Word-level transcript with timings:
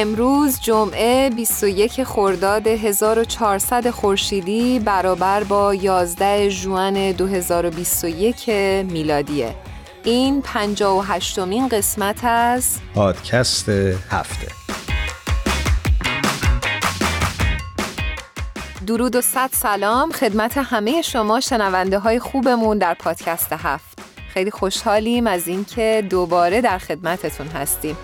امروز 0.00 0.60
جمعه 0.60 1.30
21 1.30 2.04
خرداد 2.04 2.66
1400 2.66 3.90
خورشیدی 3.90 4.78
برابر 4.78 5.44
با 5.44 5.74
11 5.74 6.48
ژوئن 6.48 7.12
2021 7.12 8.48
میلادیه. 8.92 9.54
این 10.04 10.42
58 10.42 11.38
مین 11.38 11.68
قسمت 11.68 12.24
از 12.24 12.78
پادکست 12.94 13.68
هفته. 14.10 14.48
درود 18.86 19.16
و 19.16 19.20
صد 19.20 19.50
سلام 19.52 20.12
خدمت 20.12 20.58
همه 20.58 21.02
شما 21.02 21.40
شنونده 21.40 21.98
های 21.98 22.18
خوبمون 22.18 22.78
در 22.78 22.94
پادکست 22.94 23.52
هفت. 23.52 23.97
خیلی 24.28 24.50
خوشحالیم 24.50 25.26
از 25.26 25.48
اینکه 25.48 26.04
دوباره 26.10 26.60
در 26.60 26.78
خدمتتون 26.78 27.46
هستیم. 27.46 27.96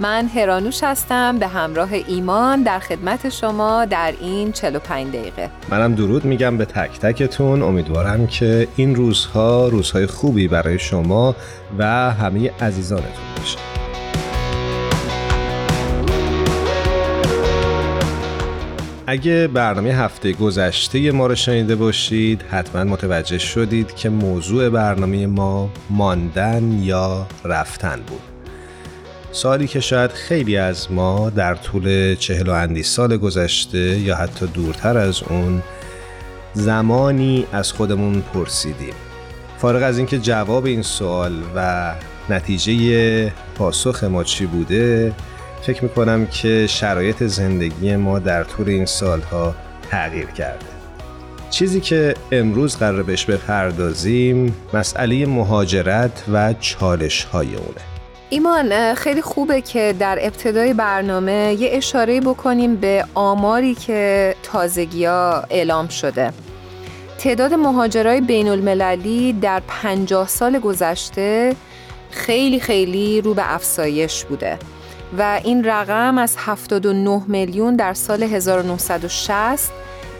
من 0.00 0.26
هرانوش 0.26 0.84
هستم 0.84 1.38
به 1.38 1.46
همراه 1.46 1.92
ایمان 1.92 2.62
در 2.62 2.78
خدمت 2.78 3.28
شما 3.28 3.84
در 3.84 4.14
این 4.20 4.52
45 4.52 5.14
دقیقه. 5.14 5.50
منم 5.70 5.94
درود 5.94 6.24
میگم 6.24 6.58
به 6.58 6.64
تک 6.64 6.98
تکتون. 7.00 7.62
امیدوارم 7.62 8.26
که 8.26 8.68
این 8.76 8.94
روزها 8.94 9.68
روزهای 9.68 10.06
خوبی 10.06 10.48
برای 10.48 10.78
شما 10.78 11.36
و 11.78 11.84
همه 12.10 12.50
عزیزانتون 12.60 13.24
باشه. 13.36 13.71
اگه 19.12 19.48
برنامه 19.48 19.90
هفته 19.90 20.32
گذشته 20.32 21.12
ما 21.12 21.26
رو 21.26 21.34
شنیده 21.34 21.76
باشید 21.76 22.42
حتما 22.42 22.84
متوجه 22.84 23.38
شدید 23.38 23.94
که 23.94 24.08
موضوع 24.08 24.68
برنامه 24.68 25.26
ما 25.26 25.70
ماندن 25.90 26.72
یا 26.82 27.26
رفتن 27.44 28.00
بود. 28.06 28.20
سالی 29.32 29.66
که 29.66 29.80
شاید 29.80 30.10
خیلی 30.10 30.56
از 30.56 30.92
ما 30.92 31.30
در 31.30 31.54
طول 31.54 32.14
چهل 32.14 32.48
و 32.48 32.52
اندی 32.52 32.82
سال 32.82 33.16
گذشته 33.16 33.78
یا 33.78 34.16
حتی 34.16 34.46
دورتر 34.46 34.98
از 34.98 35.22
اون 35.22 35.62
زمانی 36.52 37.46
از 37.52 37.72
خودمون 37.72 38.22
پرسیدیم. 38.34 38.94
فارغ 39.58 39.82
از 39.82 39.98
اینکه 39.98 40.18
جواب 40.18 40.64
این 40.66 40.82
سوال 40.82 41.32
و 41.56 41.92
نتیجه 42.28 43.32
پاسخ 43.54 44.04
ما 44.04 44.24
چی 44.24 44.46
بوده 44.46 45.12
فکر 45.62 45.84
می‌کنم 45.84 46.26
که 46.26 46.66
شرایط 46.66 47.22
زندگی 47.22 47.96
ما 47.96 48.18
در 48.18 48.44
طول 48.44 48.68
این 48.68 48.86
سالها 48.86 49.54
تغییر 49.90 50.26
کرده. 50.26 50.66
چیزی 51.50 51.80
که 51.80 52.14
امروز 52.32 52.76
قرار 52.76 53.02
بهش 53.02 53.24
بپردازیم 53.24 54.56
مسئله 54.74 55.26
مهاجرت 55.26 56.24
و 56.32 56.54
چالش 56.60 57.24
های 57.24 57.54
اونه. 57.54 57.80
ایمان 58.30 58.94
خیلی 58.94 59.22
خوبه 59.22 59.60
که 59.60 59.94
در 59.98 60.18
ابتدای 60.20 60.74
برنامه 60.74 61.56
یه 61.58 61.70
اشاره 61.72 62.20
بکنیم 62.20 62.76
به 62.76 63.04
آماری 63.14 63.74
که 63.74 64.34
تازگی 64.42 65.04
ها 65.04 65.44
اعلام 65.50 65.88
شده. 65.88 66.32
تعداد 67.18 67.54
مهاجرای 67.54 68.20
بین 68.20 68.48
المللی 68.48 69.32
در 69.32 69.62
50 69.68 70.28
سال 70.28 70.58
گذشته 70.58 71.56
خیلی 72.10 72.60
خیلی 72.60 73.20
رو 73.20 73.34
به 73.34 73.54
افزایش 73.54 74.24
بوده. 74.24 74.58
و 75.18 75.40
این 75.44 75.64
رقم 75.64 76.18
از 76.18 76.36
79 76.38 77.22
میلیون 77.26 77.76
در 77.76 77.94
سال 77.94 78.22
1960 78.22 79.72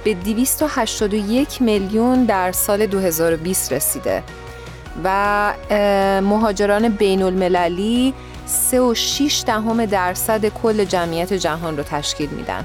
به 0.05 0.15
281 0.15 1.63
میلیون 1.63 2.25
در 2.25 2.53
سال 2.53 2.87
2020 2.87 3.73
رسیده. 3.73 4.23
و 5.05 5.53
مهاجران 6.23 6.89
بین 6.89 7.23
المللی 7.23 8.15
3.6 8.73 9.45
دهم 9.47 9.87
درصد 9.87 10.49
کل 10.49 10.85
جمعیت 10.85 11.33
جهان 11.33 11.77
رو 11.77 11.83
تشکیل 11.83 12.31
میدن. 12.31 12.65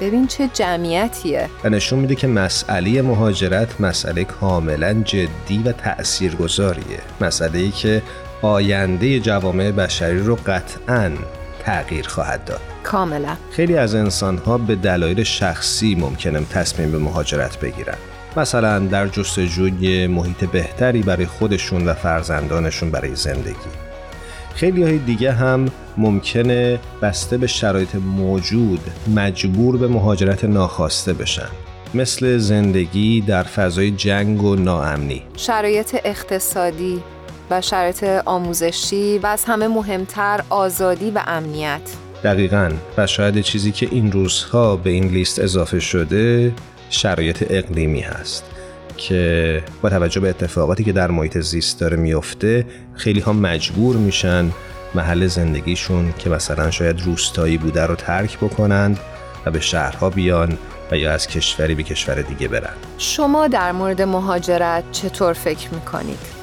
ببین 0.00 0.26
چه 0.26 0.48
جمعیتیه. 0.54 1.48
و 1.64 1.68
نشون 1.68 1.98
میده 1.98 2.14
که 2.14 2.26
مسئله 2.26 3.02
مهاجرت 3.02 3.80
مسئله 3.80 4.24
کاملا 4.24 4.92
جدی 4.92 5.62
و 5.64 5.72
تأثیرگذاریه. 5.72 7.00
مسئله 7.20 7.58
ای 7.58 7.70
که 7.70 8.02
آینده 8.42 9.20
جوامع 9.20 9.70
بشری 9.70 10.18
رو 10.18 10.38
قطعا 10.46 11.10
تغییر 11.68 12.08
خواهد 12.08 12.44
داد. 12.44 12.60
کاملا. 12.82 13.36
خیلی 13.50 13.76
از 13.76 13.94
انسانها 13.94 14.58
به 14.58 14.74
دلایل 14.74 15.22
شخصی 15.22 15.94
ممکنه 15.94 16.44
تصمیم 16.44 16.92
به 16.92 16.98
مهاجرت 16.98 17.60
بگیرن. 17.60 17.96
مثلا 18.36 18.78
در 18.78 19.08
جستجوی 19.08 20.06
محیط 20.06 20.44
بهتری 20.44 21.02
برای 21.02 21.26
خودشون 21.26 21.88
و 21.88 21.94
فرزندانشون 21.94 22.90
برای 22.90 23.14
زندگی. 23.14 23.70
خیلی 24.54 24.82
های 24.82 24.98
دیگه 24.98 25.32
هم 25.32 25.68
ممکنه 25.96 26.78
بسته 27.02 27.38
به 27.38 27.46
شرایط 27.46 27.94
موجود 27.94 28.80
مجبور 29.16 29.76
به 29.76 29.88
مهاجرت 29.88 30.44
ناخواسته 30.44 31.12
بشن. 31.12 31.48
مثل 31.94 32.38
زندگی 32.38 33.20
در 33.20 33.42
فضای 33.42 33.90
جنگ 33.90 34.42
و 34.42 34.56
ناامنی. 34.56 35.22
شرایط 35.36 35.96
اقتصادی 36.04 37.02
و 37.50 37.60
شرایط 37.60 38.04
آموزشی 38.04 39.18
و 39.18 39.26
از 39.26 39.44
همه 39.44 39.68
مهمتر 39.68 40.40
آزادی 40.50 41.10
و 41.10 41.22
امنیت. 41.26 41.80
دقیقا. 42.24 42.70
و 42.96 43.06
شاید 43.06 43.40
چیزی 43.40 43.72
که 43.72 43.88
این 43.90 44.12
روزها 44.12 44.76
به 44.76 44.90
این 44.90 45.08
لیست 45.08 45.38
اضافه 45.38 45.80
شده 45.80 46.52
شرایط 46.90 47.44
اقلیمی 47.50 48.00
هست 48.00 48.44
که 48.96 49.62
با 49.82 49.90
توجه 49.90 50.20
به 50.20 50.28
اتفاقاتی 50.28 50.84
که 50.84 50.92
در 50.92 51.10
محیط 51.10 51.38
زیست 51.38 51.80
داره 51.80 51.96
میفته 51.96 52.66
خیلی 52.94 53.20
ها 53.20 53.32
مجبور 53.32 53.96
میشن 53.96 54.50
محل 54.94 55.26
زندگیشون 55.26 56.14
که 56.18 56.30
مثلا 56.30 56.70
شاید 56.70 57.00
روستایی 57.00 57.58
بوده 57.58 57.86
رو 57.86 57.94
ترک 57.94 58.36
بکنند 58.38 58.98
و 59.46 59.50
به 59.50 59.60
شهرها 59.60 60.10
بیان 60.10 60.58
و 60.90 60.96
یا 60.96 61.12
از 61.12 61.26
کشوری 61.26 61.74
به 61.74 61.82
کشور 61.82 62.22
دیگه 62.22 62.48
برن. 62.48 62.74
شما 62.98 63.48
در 63.48 63.72
مورد 63.72 64.02
مهاجرت 64.02 64.84
چطور 64.92 65.32
فکر 65.32 65.74
می‌کنید؟ 65.74 66.37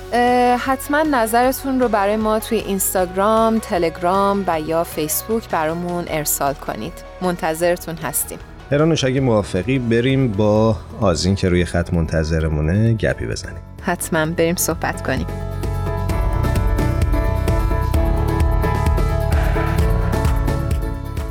حتما 0.59 1.03
نظرتون 1.11 1.79
رو 1.79 1.87
برای 1.87 2.15
ما 2.15 2.39
توی 2.39 2.57
اینستاگرام، 2.57 3.59
تلگرام 3.59 4.43
و 4.47 4.61
یا 4.61 4.83
فیسبوک 4.83 5.49
برامون 5.49 6.05
ارسال 6.07 6.53
کنید. 6.53 6.93
منتظرتون 7.21 7.95
هستیم. 7.95 8.39
هرانوش 8.71 9.03
اگه 9.03 9.19
موافقی 9.19 9.79
بریم 9.79 10.31
با 10.31 10.75
آزین 11.01 11.35
که 11.35 11.49
روی 11.49 11.65
خط 11.65 11.93
منتظرمونه 11.93 12.93
گپی 12.93 13.25
بزنیم. 13.25 13.61
حتما 13.81 14.25
بریم 14.25 14.55
صحبت 14.55 15.07
کنیم. 15.07 15.27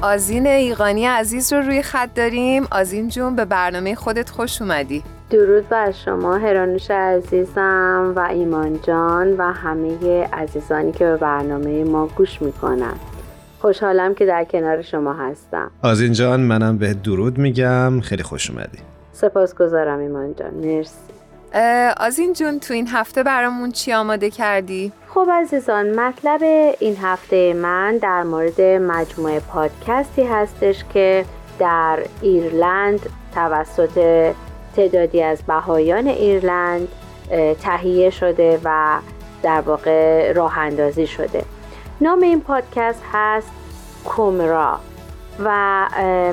آزین 0.03 0.47
ایقانی 0.47 1.06
عزیز 1.06 1.53
رو 1.53 1.61
روی 1.61 1.82
خط 1.82 2.14
داریم. 2.14 2.67
آزین 2.70 3.09
جون 3.09 3.37
به 3.37 3.44
برنامه 3.44 3.94
خودت 3.94 4.31
خوش 4.31 4.62
اومدی. 4.62 5.03
درود 5.31 5.69
بر 5.69 5.91
شما 5.91 6.37
هرانوش 6.37 6.91
عزیزم 6.91 8.12
و 8.17 8.21
ایمان 8.21 8.79
جان 8.82 9.37
و 9.37 9.43
همه 9.43 10.25
عزیزانی 10.32 10.93
که 10.93 11.05
به 11.05 11.17
برنامه 11.17 11.85
ما 11.85 12.06
گوش 12.06 12.43
می‌کنن. 12.43 12.94
خوشحالم 13.61 14.15
که 14.15 14.26
در 14.26 14.44
کنار 14.44 14.82
شما 14.82 15.12
هستم. 15.12 15.71
آزین 15.82 16.12
جان 16.12 16.41
منم 16.41 16.79
به 16.79 16.94
درود 16.94 17.38
میگم. 17.38 18.00
خیلی 18.00 18.23
خوش 18.23 18.50
اومدی. 18.50 18.79
سپاسگزارم 19.12 19.99
ایمان 19.99 20.35
جان. 20.35 20.55
مرسی. 20.55 20.94
آزین 22.00 22.32
جون 22.32 22.61
تو 22.61 22.75
این 22.75 22.88
هفته 22.88 23.23
برامون 23.23 23.71
چی 23.71 23.93
آماده 23.93 24.31
کردی؟ 24.31 24.93
خب 25.09 25.29
عزیزان 25.32 26.00
مطلب 26.00 26.43
این 26.81 26.97
هفته 27.03 27.55
من 27.55 27.97
در 27.97 28.23
مورد 28.23 28.61
مجموعه 28.61 29.41
پادکستی 29.41 30.25
هستش 30.25 30.85
که 30.94 31.25
در 31.59 31.99
ایرلند 32.23 33.00
توسط 33.35 33.99
تعدادی 34.76 35.23
از 35.23 35.43
بهایان 35.43 36.06
ایرلند 36.06 36.88
تهیه 37.62 38.11
شده 38.11 38.61
و 38.65 38.99
در 39.43 39.61
واقع 39.61 40.32
راه 40.32 40.59
اندازی 40.59 41.06
شده. 41.06 41.44
نام 42.00 42.23
این 42.23 42.41
پادکست 42.41 43.03
هست 43.12 43.50
کومرا 44.05 44.79
و 45.44 45.50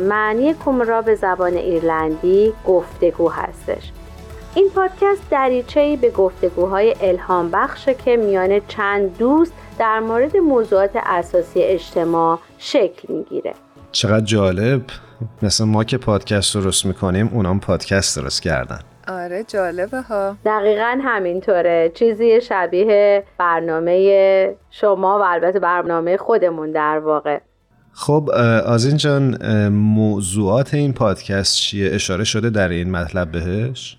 معنی 0.01 0.53
کومرا 0.53 1.01
به 1.01 1.15
زبان 1.15 1.53
ایرلندی 1.53 2.53
گفتگو 2.67 3.29
هستش. 3.29 3.91
این 4.55 4.69
پادکست 4.75 5.29
دریچه 5.29 5.97
به 6.01 6.09
گفتگوهای 6.09 6.95
الهام 7.01 7.51
بخشه 7.51 7.93
که 7.93 8.17
میان 8.17 8.61
چند 8.67 9.17
دوست 9.17 9.53
در 9.79 9.99
مورد 9.99 10.37
موضوعات 10.37 10.91
اساسی 10.95 11.61
اجتماع 11.63 12.39
شکل 12.57 13.13
می‌گیره. 13.13 13.53
چقدر 13.91 14.25
جالب. 14.25 14.81
مثل 15.41 15.63
ما 15.65 15.83
که 15.83 15.97
پادکست 15.97 16.53
درست 16.55 16.85
می‌کنیم 16.85 17.29
اونام 17.33 17.59
پادکست 17.59 18.19
درست 18.19 18.41
کردن. 18.41 18.79
آره 19.07 19.43
جالبه 19.43 20.01
ها. 20.01 20.35
دقیقا 20.45 20.99
همینطوره. 21.03 21.91
چیزی 21.93 22.41
شبیه 22.41 23.23
برنامه 23.37 24.55
شما 24.69 25.19
و 25.19 25.21
البته 25.21 25.59
برنامه 25.59 26.17
خودمون 26.17 26.71
در 26.71 26.99
واقع. 26.99 27.39
خب 27.93 28.29
آزین 28.65 28.97
جان 28.97 29.37
موضوعات 29.67 30.73
این 30.73 30.93
پادکست 30.93 31.55
چیه؟ 31.55 31.95
اشاره 31.95 32.23
شده 32.23 32.49
در 32.49 32.69
این 32.69 32.91
مطلب 32.91 33.31
بهش؟ 33.31 33.97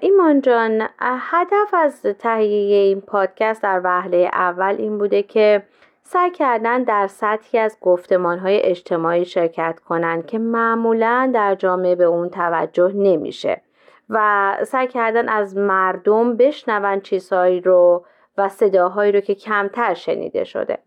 ایمان 0.00 0.40
جان 0.40 0.82
هدف 1.00 1.74
از 1.74 2.02
تهیه 2.18 2.76
این 2.76 3.00
پادکست 3.00 3.62
در 3.62 3.80
وهله 3.84 4.30
اول 4.32 4.74
این 4.78 4.98
بوده 4.98 5.22
که 5.22 5.62
سعی 6.10 6.30
کردن 6.30 6.82
در 6.82 7.06
سطحی 7.06 7.58
از 7.58 7.76
گفتمان 7.80 8.38
های 8.38 8.62
اجتماعی 8.62 9.24
شرکت 9.24 9.80
کنند 9.88 10.26
که 10.26 10.38
معمولا 10.38 11.30
در 11.34 11.54
جامعه 11.54 11.94
به 11.94 12.04
اون 12.04 12.28
توجه 12.28 12.92
نمیشه 12.94 13.62
و 14.10 14.56
سعی 14.64 14.86
کردن 14.86 15.28
از 15.28 15.56
مردم 15.56 16.36
بشنون 16.36 17.00
چیزهایی 17.00 17.60
رو 17.60 18.04
و 18.38 18.48
صداهایی 18.48 19.12
رو 19.12 19.20
که 19.20 19.34
کمتر 19.34 19.94
شنیده 19.94 20.44
شده. 20.44 20.78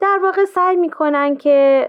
در 0.00 0.18
واقع 0.22 0.44
سعی 0.44 0.76
می‌کنن 0.76 1.36
که 1.36 1.88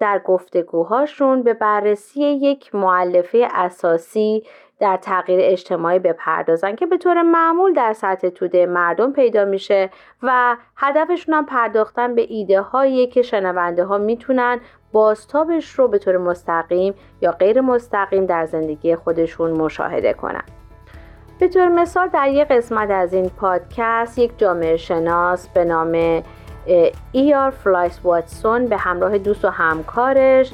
در 0.00 0.18
گفتگوهاشون 0.18 1.42
به 1.42 1.54
بررسی 1.54 2.24
یک 2.24 2.74
معلفه 2.74 3.48
اساسی 3.52 4.42
در 4.80 4.96
تغییر 4.96 5.40
اجتماعی 5.42 5.98
بپردازن 5.98 6.76
که 6.76 6.86
به 6.86 6.98
طور 6.98 7.22
معمول 7.22 7.72
در 7.72 7.92
سطح 7.92 8.28
توده 8.28 8.66
مردم 8.66 9.12
پیدا 9.12 9.44
میشه 9.44 9.90
و 10.22 10.56
هدفشون 10.76 11.34
هم 11.34 11.46
پرداختن 11.46 12.14
به 12.14 12.26
ایده 12.28 12.60
هایی 12.60 13.06
که 13.06 13.22
شنونده 13.22 13.84
ها 13.84 13.98
می‌تونن 13.98 14.60
بازتابش 14.92 15.70
رو 15.70 15.88
به 15.88 15.98
طور 15.98 16.16
مستقیم 16.16 16.94
یا 17.20 17.32
غیر 17.32 17.60
مستقیم 17.60 18.26
در 18.26 18.46
زندگی 18.46 18.96
خودشون 18.96 19.50
مشاهده 19.50 20.12
کنن. 20.12 20.44
به 21.38 21.48
طور 21.48 21.68
مثال 21.68 22.08
در 22.08 22.28
یک 22.28 22.48
قسمت 22.48 22.90
از 22.90 23.14
این 23.14 23.28
پادکست 23.28 24.18
یک 24.18 24.38
جامعه 24.38 24.76
شناس 24.76 25.48
به 25.48 25.64
نام 25.64 26.22
ایار 27.12 27.50
فلایس 27.50 28.00
واتسون 28.04 28.66
به 28.66 28.76
همراه 28.76 29.18
دوست 29.18 29.44
و 29.44 29.48
همکارش 29.48 30.52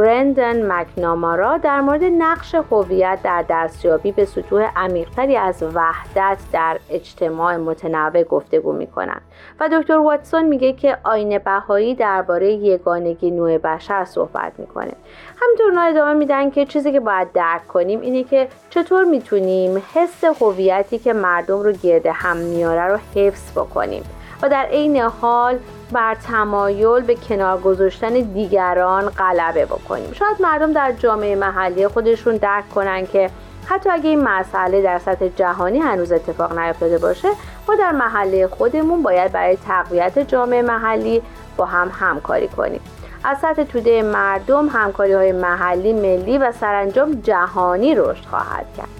برندن 0.00 0.72
مکنامارا 0.72 1.56
در 1.58 1.80
مورد 1.80 2.04
نقش 2.04 2.54
هویت 2.54 3.18
در 3.24 3.44
دستیابی 3.48 4.12
به 4.12 4.24
سطوح 4.24 4.70
عمیقتری 4.76 5.36
از 5.36 5.62
وحدت 5.74 6.38
در 6.52 6.78
اجتماع 6.90 7.56
متنوع 7.56 8.22
گفتگو 8.22 8.72
می 8.72 8.86
کنند 8.86 9.20
و 9.60 9.68
دکتر 9.68 9.98
واتسون 9.98 10.42
میگه 10.42 10.72
که 10.72 10.98
آیین 11.04 11.38
بهایی 11.38 11.94
درباره 11.94 12.52
یگانگی 12.52 13.30
نوع 13.30 13.58
بشر 13.58 14.04
صحبت 14.04 14.52
می‌کنه. 14.58 14.92
همینطور 15.40 15.66
اونا 15.66 15.82
ادامه 15.82 16.12
میدن 16.12 16.50
که 16.50 16.66
چیزی 16.66 16.92
که 16.92 17.00
باید 17.00 17.32
درک 17.32 17.68
کنیم 17.68 18.00
اینه 18.00 18.24
که 18.24 18.48
چطور 18.70 19.04
می‌تونیم 19.04 19.82
حس 19.94 20.24
هویتی 20.24 20.98
که 20.98 21.12
مردم 21.12 21.62
رو 21.62 21.72
گرد 21.72 22.06
هم 22.06 22.36
میاره 22.36 22.86
رو 22.86 22.98
حفظ 23.14 23.52
بکنیم. 23.52 24.02
و 24.42 24.48
در 24.48 24.66
عین 24.70 24.96
حال 24.96 25.58
بر 25.92 26.14
تمایل 26.14 27.00
به 27.02 27.14
کنار 27.14 27.60
گذاشتن 27.60 28.12
دیگران 28.12 29.08
غلبه 29.08 29.64
بکنیم. 29.66 30.12
شاید 30.12 30.42
مردم 30.42 30.72
در 30.72 30.92
جامعه 30.92 31.36
محلی 31.36 31.88
خودشون 31.88 32.36
درک 32.36 32.68
کنن 32.68 33.06
که 33.06 33.30
حتی 33.66 33.90
اگه 33.90 34.08
این 34.08 34.20
مسئله 34.20 34.82
در 34.82 34.98
سطح 34.98 35.28
جهانی 35.28 35.78
هنوز 35.78 36.12
اتفاق 36.12 36.58
نیفتاده 36.58 36.98
باشه 36.98 37.28
ما 37.68 37.74
در 37.74 37.92
محله 37.92 38.46
خودمون 38.46 39.02
باید 39.02 39.32
برای 39.32 39.56
تقویت 39.56 40.18
جامعه 40.18 40.62
محلی 40.62 41.22
با 41.56 41.64
هم 41.64 41.90
همکاری 41.94 42.48
کنیم. 42.48 42.80
از 43.24 43.38
سطح 43.38 43.64
توده 43.64 44.02
مردم 44.02 44.68
همکاری 44.68 45.12
های 45.12 45.32
محلی 45.32 45.92
ملی 45.92 46.38
و 46.38 46.52
سرانجام 46.52 47.12
جهانی 47.12 47.94
رشد 47.94 48.24
خواهد 48.24 48.66
کرد. 48.76 48.99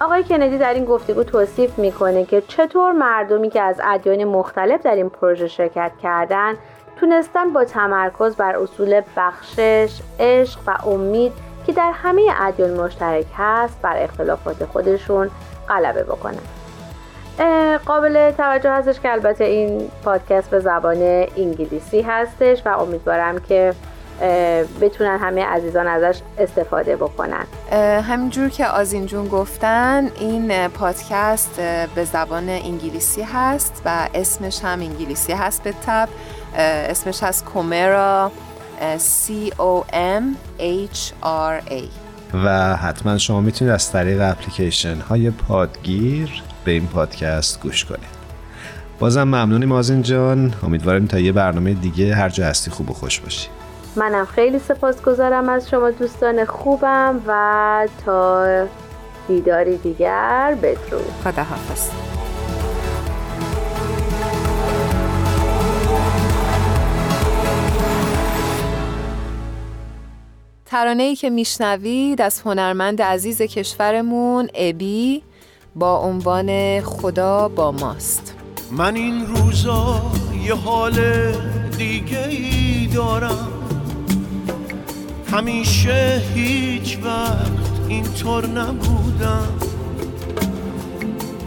آقای 0.00 0.24
کندی 0.24 0.58
در 0.58 0.74
این 0.74 0.84
گفتگو 0.84 1.24
توصیف 1.24 1.78
می‌کنه 1.78 2.24
که 2.24 2.40
چطور 2.40 2.92
مردمی 2.92 3.50
که 3.50 3.60
از 3.60 3.80
ادیان 3.84 4.24
مختلف 4.24 4.82
در 4.82 4.94
این 4.94 5.08
پروژه 5.08 5.48
شرکت 5.48 5.92
کردن 6.02 6.54
تونستن 6.96 7.52
با 7.52 7.64
تمرکز 7.64 8.36
بر 8.36 8.56
اصول 8.56 9.02
بخشش، 9.16 10.00
عشق 10.20 10.60
و 10.66 10.88
امید 10.88 11.32
که 11.66 11.72
در 11.72 11.92
همه 11.94 12.22
ادیان 12.40 12.80
مشترک 12.80 13.26
هست 13.36 13.82
بر 13.82 14.02
اختلافات 14.02 14.64
خودشون 14.64 15.30
غلبه 15.68 16.02
بکنن. 16.02 16.38
قابل 17.86 18.30
توجه 18.30 18.70
هستش 18.70 19.00
که 19.00 19.12
البته 19.12 19.44
این 19.44 19.90
پادکست 20.04 20.50
به 20.50 20.58
زبان 20.60 21.26
انگلیسی 21.36 22.02
هستش 22.02 22.62
و 22.66 22.68
امیدوارم 22.68 23.38
که 23.38 23.74
بتونن 24.80 25.18
همه 25.18 25.44
عزیزان 25.44 25.86
ازش 25.86 26.20
استفاده 26.38 26.96
بکنن. 26.96 27.46
همینجور 28.02 28.48
که 28.48 28.66
آزین 28.66 29.06
جون 29.06 29.28
گفتن 29.28 30.10
این 30.18 30.68
پادکست 30.68 31.60
به 31.94 32.04
زبان 32.04 32.48
انگلیسی 32.48 33.22
هست 33.22 33.82
و 33.84 34.08
اسمش 34.14 34.64
هم 34.64 34.80
انگلیسی 34.80 35.32
هست 35.32 35.62
به 35.62 35.74
تب. 35.86 36.08
اسمش 36.56 37.22
هست 37.22 37.44
کومرا 37.44 38.32
C 38.98 39.50
O 39.50 39.92
M 39.92 40.22
H 40.60 41.12
R 41.22 41.70
A. 41.70 41.82
و 42.34 42.76
حتما 42.76 43.18
شما 43.18 43.40
می‌تونید 43.40 43.74
از 43.74 43.92
طریق 43.92 44.20
اپلیکیشن 44.22 44.96
های 45.00 45.30
پادگیر 45.30 46.42
به 46.64 46.70
این 46.70 46.86
پادکست 46.86 47.60
گوش 47.60 47.84
کنید. 47.84 48.20
بازم 48.98 49.22
ممنونیم 49.22 49.72
آزین 49.72 50.02
جان. 50.02 50.54
امیدواریم 50.62 51.06
تا 51.06 51.18
یه 51.18 51.32
برنامه 51.32 51.74
دیگه 51.74 52.14
هر 52.14 52.28
جا 52.28 52.46
هستی 52.46 52.70
خوب 52.70 52.90
و 52.90 52.94
خوش 52.94 53.20
باشی. 53.20 53.48
منم 53.96 54.24
خیلی 54.24 54.58
سپاسگزارم 54.58 55.48
از 55.48 55.70
شما 55.70 55.90
دوستان 55.90 56.44
خوبم 56.44 57.22
و 57.26 57.88
تا 58.06 58.46
دیداری 59.28 59.76
دیگر 59.76 60.56
بدرود. 60.62 61.12
خدا 61.24 61.42
حافظ 61.42 61.90
ترانه 70.66 71.02
ای 71.02 71.16
که 71.16 71.30
میشنوید 71.30 72.22
از 72.22 72.40
هنرمند 72.40 73.02
عزیز 73.02 73.42
کشورمون 73.42 74.48
ابی 74.54 75.22
با 75.74 75.98
عنوان 75.98 76.80
خدا 76.80 77.48
با 77.48 77.72
ماست. 77.72 78.34
من 78.70 78.96
این 78.96 79.26
روزا 79.26 80.02
یه 80.44 80.54
حال 80.54 80.94
دیگه 81.78 82.28
ای 82.28 82.86
دارم. 82.94 83.59
همیشه 85.32 86.22
هیچ 86.34 86.98
وقت 87.04 87.50
اینطور 87.88 88.46
نبودم. 88.46 89.58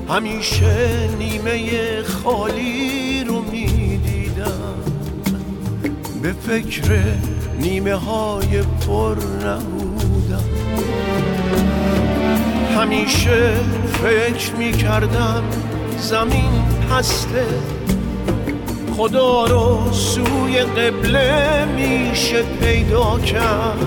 همیشه 0.10 1.10
نیمه 1.20 2.04
خالی 2.04 3.24
رو 3.24 3.42
می‌دیدم. 3.42 4.74
به 6.22 6.34
فکر 6.34 7.04
نیمه 7.60 7.94
های 7.94 8.62
پر 8.62 9.16
نبودم. 9.46 10.50
همیشه 12.78 13.54
فکر 14.04 14.54
می‌کردم 14.58 15.44
زمین 16.00 16.52
پسته 16.90 17.46
خدا 18.98 19.46
رو 19.46 19.92
سوی 19.92 20.60
قبله 20.60 21.66
میشه 21.66 22.44
پیدا 22.44 23.20
کرد. 23.20 23.78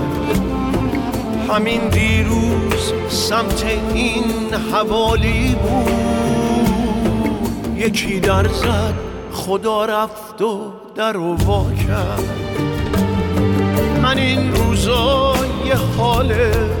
همین 1.49 1.89
دیروز 1.89 2.93
سمت 3.09 3.65
این 3.93 4.53
حوالی 4.73 5.55
بود. 5.55 5.97
یکی 7.77 8.19
در 8.19 8.47
زد 8.47 8.93
خدا 9.31 9.85
رفت 9.85 10.41
و 10.41 10.71
در 10.95 11.17
و 11.17 11.37
کرد. 11.87 12.23
من 14.03 14.17
این 14.17 14.55
روزا 14.55 15.33
یه 15.65 15.75
حال 15.97 16.33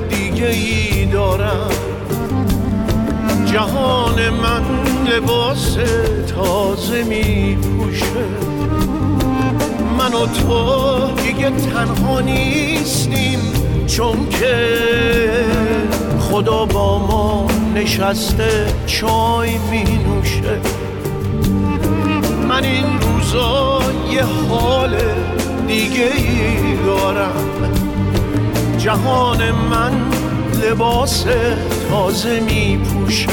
دیگه 0.09 0.47
ای 0.47 1.05
دارم. 1.05 1.69
جهان 3.53 4.29
من 4.29 4.63
لباس 5.05 5.77
تازه 6.35 7.03
می 7.03 7.55
پوشه 7.55 8.25
من 9.97 10.13
و 10.13 10.25
تو 10.25 11.21
دیگه 11.23 11.49
تنها 11.49 12.21
نیستیم 12.21 13.39
چون 13.87 14.29
که 14.29 14.67
خدا 16.19 16.65
با 16.65 16.99
ما 16.99 17.47
نشسته 17.75 18.73
چای 18.85 19.57
می 19.71 19.83
نوشه 19.83 20.59
من 22.49 22.63
این 22.63 22.85
روزا 23.01 23.79
یه 24.11 24.23
حال 24.49 24.97
دیگه 25.67 26.11
ای 26.15 26.75
دارم. 26.85 27.33
جهان 28.77 29.51
من 29.51 29.91
لباس 30.63 31.25
تازه 31.89 32.39
می 32.39 32.77
پوشه 32.77 33.27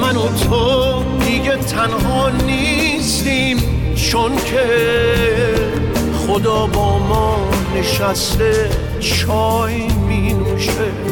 من 0.00 0.16
و 0.16 0.28
تو 0.28 1.02
دیگه 1.24 1.56
تنها 1.56 2.30
نیستیم 2.30 3.56
چون 3.96 4.36
که 4.36 4.64
خدا 6.26 6.66
با 6.66 6.98
ما 6.98 7.36
نشسته 7.76 8.70
چای 9.00 9.88
می 10.08 10.32
نوشه 10.32 11.03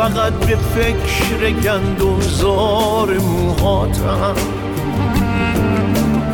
فقط 0.00 0.32
به 0.32 0.56
فکر 0.56 1.50
گندم 1.50 2.20
زار 2.20 3.18
موهاتم. 3.18 4.34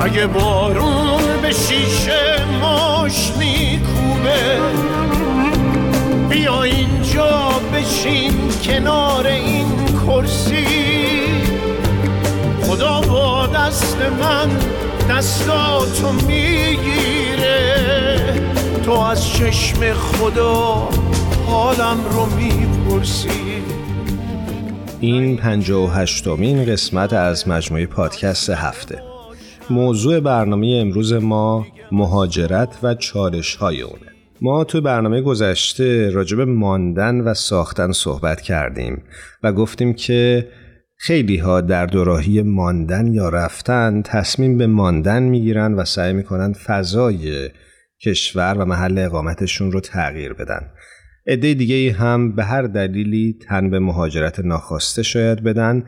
اگه 0.00 0.26
بارون 0.26 1.20
به 1.42 1.52
شیشه 1.52 2.44
ماش 2.60 3.32
میکوبه 3.38 4.58
بیا 6.28 6.62
اینجا 6.62 7.60
بشین 7.74 8.32
کنار 8.64 9.26
این 9.26 9.66
کرسی. 10.06 11.05
خدا 12.76 13.00
با 13.00 13.46
دست 13.46 13.96
من 14.20 14.48
دستاتو 15.10 16.12
می‌گیره. 16.12 17.76
تو 18.84 18.92
از 18.92 19.32
چشم 19.32 19.92
خدا 19.92 20.88
حالم 21.46 21.96
رو 22.10 22.26
می‌پرسی. 22.26 23.28
این 25.00 25.36
پنجه 25.36 25.74
و 25.74 25.86
هشتمین 25.86 26.64
قسمت 26.64 27.12
از 27.12 27.48
مجموعه 27.48 27.86
پادکست 27.86 28.50
هفته. 28.50 29.02
موضوع 29.70 30.20
برنامه 30.20 30.78
امروز 30.80 31.12
ما 31.12 31.66
مهاجرت 31.92 32.78
و 32.82 32.94
چالش 32.94 33.56
های 33.56 33.82
اونه. 33.82 34.12
ما 34.40 34.64
تو 34.64 34.80
برنامه 34.80 35.20
گذشته 35.20 36.10
راجب 36.10 36.40
ماندن 36.40 37.20
و 37.20 37.34
ساختن 37.34 37.92
صحبت 37.92 38.40
کردیم 38.40 39.02
و 39.42 39.52
گفتیم 39.52 39.94
که 39.94 40.48
خیلی 40.98 41.36
ها 41.36 41.60
در 41.60 41.86
دوراهی 41.86 42.42
ماندن 42.42 43.06
یا 43.06 43.28
رفتن 43.28 44.02
تصمیم 44.02 44.58
به 44.58 44.66
ماندن 44.66 45.22
می‌گیرن 45.22 45.74
و 45.74 45.84
سعی 45.84 46.12
می‌کنن 46.12 46.52
فضای 46.52 47.50
کشور 48.02 48.54
و 48.58 48.64
محل 48.64 48.98
اقامتشون 48.98 49.72
رو 49.72 49.80
تغییر 49.80 50.32
بدن 50.32 50.70
عده 51.26 51.54
دیگه 51.54 51.92
هم 51.92 52.36
به 52.36 52.44
هر 52.44 52.62
دلیلی 52.62 53.38
تن 53.48 53.70
به 53.70 53.78
مهاجرت 53.78 54.40
ناخواسته 54.40 55.02
شاید 55.02 55.44
بدن 55.44 55.84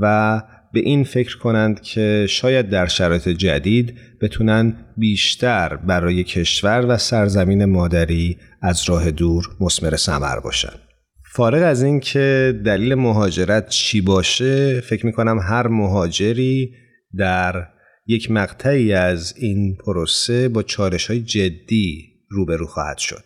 و 0.00 0.42
به 0.72 0.80
این 0.80 1.04
فکر 1.04 1.38
کنند 1.38 1.80
که 1.80 2.26
شاید 2.28 2.70
در 2.70 2.86
شرایط 2.86 3.28
جدید 3.28 3.98
بتونن 4.20 4.76
بیشتر 4.96 5.76
برای 5.76 6.24
کشور 6.24 6.86
و 6.88 6.96
سرزمین 6.96 7.64
مادری 7.64 8.38
از 8.62 8.88
راه 8.88 9.10
دور 9.10 9.44
مسمر 9.60 9.96
سمر 9.96 10.40
باشن. 10.40 10.91
فارغ 11.34 11.62
از 11.62 11.82
این 11.82 12.00
که 12.00 12.54
دلیل 12.64 12.94
مهاجرت 12.94 13.68
چی 13.68 14.00
باشه 14.00 14.80
فکر 14.80 15.06
می‌کنم 15.06 15.38
هر 15.38 15.66
مهاجری 15.66 16.74
در 17.18 17.66
یک 18.06 18.30
مقطعی 18.30 18.92
از 18.92 19.34
این 19.36 19.76
پروسه 19.76 20.48
با 20.48 20.62
چالش 20.62 21.10
های 21.10 21.20
جدی 21.20 22.12
روبرو 22.30 22.66
خواهد 22.66 22.98
شد. 22.98 23.24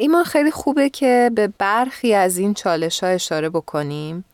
ایمان 0.00 0.24
خیلی 0.24 0.50
خوبه 0.50 0.88
که 0.88 1.30
به 1.34 1.48
برخی 1.58 2.14
از 2.14 2.38
این 2.38 2.54
چالش 2.54 3.04
ها 3.04 3.08
اشاره 3.08 3.48
بکنیم. 3.48 4.24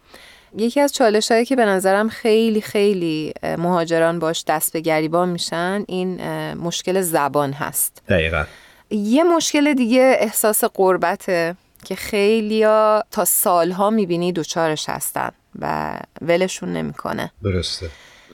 یکی 0.56 0.80
از 0.80 0.92
چالش 0.92 1.32
هایی 1.32 1.44
که 1.44 1.56
به 1.56 1.64
نظرم 1.64 2.08
خیلی 2.08 2.60
خیلی 2.60 3.32
مهاجران 3.42 4.18
باش 4.18 4.44
دست 4.48 4.72
به 4.72 4.80
گریبان 4.80 5.28
میشن 5.28 5.84
این 5.88 6.20
مشکل 6.54 7.00
زبان 7.00 7.52
هست. 7.52 8.02
دقیقا. 8.08 8.44
یه 8.90 9.24
مشکل 9.24 9.74
دیگه 9.74 10.16
احساس 10.20 10.64
قربته. 10.64 11.54
که 11.84 11.94
خیلیا 11.94 13.04
تا 13.10 13.24
سالها 13.24 13.90
می‌بینی 13.90 14.32
دوچارش 14.32 14.88
هستن 14.88 15.30
و 15.58 15.98
ولشون 16.20 16.72
نمی‌کنه. 16.72 17.32
درسته. 17.42 17.90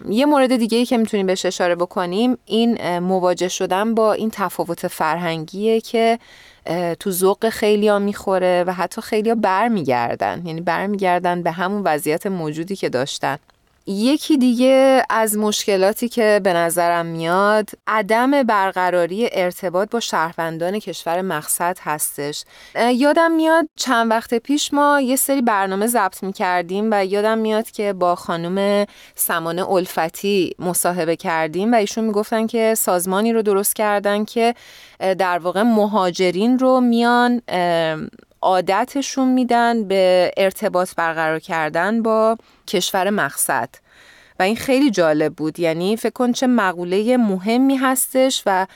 یه 0.09 0.27
مورد 0.27 0.57
دیگه 0.57 0.79
ای 0.79 0.87
که 0.87 0.99
می‌تونیم 0.99 1.27
بهش 1.27 1.47
اشاره 1.47 1.75
بکنیم 1.75 2.39
این 2.47 2.99
مواجه 2.99 3.49
شدن 3.49 3.95
با 3.95 4.13
این 4.13 4.31
تفاوت 4.31 4.89
فرهنگیه 4.89 5.81
که 5.81 6.19
تو 7.01 7.11
ذوق 7.11 7.49
خیلیا 7.49 7.99
می‌خوره 7.99 8.65
و 8.67 8.73
حتی 8.73 9.01
خیلیا 9.01 9.35
برمیگردن. 9.35 10.47
یعنی 10.47 10.61
برمیگردن 10.61 11.43
به 11.43 11.51
همون 11.51 11.83
وضعیت 11.85 12.27
موجودی 12.27 12.77
که 12.77 12.89
داشتن. 12.89 13.39
یکی 13.91 14.39
دیگه 14.39 15.03
از 15.11 15.39
مشکلاتی 15.39 16.09
که 16.09 16.41
به 16.45 16.53
نظرم 16.53 17.07
میاد 17.07 17.71
عدم 17.87 18.43
برقراری 18.43 19.29
ارتباط 19.33 19.91
با 19.91 20.01
شهروندان 20.01 20.79
کشور 20.79 21.23
مقصد 21.23 21.79
هستش. 21.83 22.45
یادم 22.95 23.33
میاد 23.33 23.69
چند 23.77 24.11
وقت 24.11 24.35
پیش 24.35 24.75
ما 24.75 25.01
یه 25.01 25.17
سری 25.17 25.43
برنامه 25.43 25.87
ضبط 25.87 26.23
می 26.23 26.33
کردیم 26.33 26.89
و 26.93 27.05
یادم 27.05 27.39
میاد 27.39 27.71
که 27.71 27.93
با 27.93 28.15
خانم 28.15 28.87
سمانه 29.15 29.71
الفتی 29.71 30.55
مصاحبه 30.59 31.17
کردیم 31.17 31.73
و 31.73 31.75
ایشون 31.75 32.05
می‌گفتن 32.05 32.47
که 32.47 32.75
سازمانی 32.75 33.33
رو 33.33 33.43
درست 33.43 33.77
کردن 33.77 34.25
که 34.25 34.55
در 34.99 35.39
واقع 35.39 35.63
مهاجرین 35.63 36.59
رو 36.59 36.81
میان 36.81 37.43
عادتشون 38.49 39.33
میدن 39.33 39.89
به 39.89 40.31
ارتباط 40.37 40.95
برقرار 40.97 41.39
کردن 41.39 42.03
با 42.03 42.37
کشور 42.67 43.11
مقصد. 43.11 43.69
و 44.39 44.43
این 44.43 44.57
خیلی 44.57 44.91
جالب 44.91 45.35
بود. 45.35 45.59
یعنی 45.59 45.97
فکر 45.97 46.13
کن 46.13 46.33
چه 46.33 46.47
مقوله 46.47 47.17
مهمی 47.17 47.77
هستش 47.77 48.43
و 48.47 48.67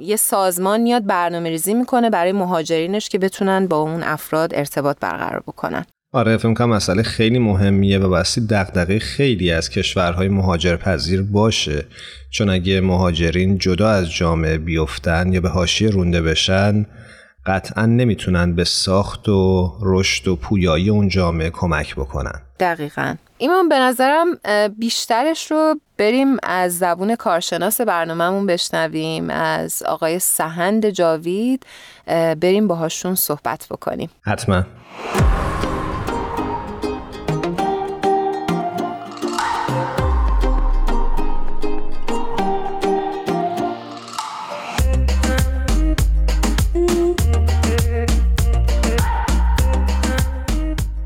یه 0.00 0.16
سازمان 0.16 0.80
میاد 0.80 1.06
برنامه 1.06 1.48
ریزی 1.48 1.74
می‌کنه 1.74 2.10
برای 2.10 2.32
مهاجرینش 2.32 3.08
که 3.08 3.18
بتونن 3.18 3.66
با 3.66 3.76
اون 3.76 4.02
افراد 4.02 4.54
ارتباط 4.54 4.96
برقرار 5.00 5.40
بکنن. 5.40 5.84
آره 6.12 6.36
فکر 6.36 6.54
کنم 6.54 6.68
مسئله 6.68 7.02
خیلی 7.02 7.38
مهمیه 7.38 7.98
و 7.98 8.10
بسی 8.10 8.46
دغدغه 8.46 8.98
خیلی 8.98 9.50
از 9.50 9.70
کشورهای 9.70 10.28
مهاجر 10.28 10.76
پذیر 10.76 11.22
باشه. 11.22 11.86
چون 12.30 12.50
اگه 12.50 12.80
مهاجرین 12.80 13.58
جدا 13.58 13.88
از 13.88 14.12
جامعه 14.12 14.58
بیفتن 14.58 15.32
یا 15.32 15.40
به 15.40 15.48
حاشیه 15.48 15.90
رونده 15.90 16.22
بشن 16.22 16.86
قطعا 17.46 17.86
نمی‌تونن 17.86 18.54
به 18.54 18.64
ساخت 18.64 19.28
و 19.28 19.72
رشد 19.82 20.28
و 20.28 20.36
پویایی 20.36 20.90
اون 20.90 21.08
جامعه 21.08 21.50
کمک 21.50 21.94
بکنن. 21.94 22.42
دقیقا. 22.60 23.14
ایمان 23.38 23.68
به 23.68 23.78
نظرم 23.78 24.26
بیشترش 24.78 25.50
رو 25.50 25.80
بریم 25.98 26.36
از 26.42 26.78
زبون 26.78 27.16
کارشناس 27.16 27.80
برنامهمون 27.80 28.46
بشنویم 28.46 29.30
از 29.30 29.82
آقای 29.82 30.18
سهند 30.18 30.90
جاوید 30.90 31.66
بریم 32.40 32.68
باهاشون 32.68 33.14
صحبت 33.14 33.66
بکنیم. 33.70 34.10
حتما. 34.22 34.62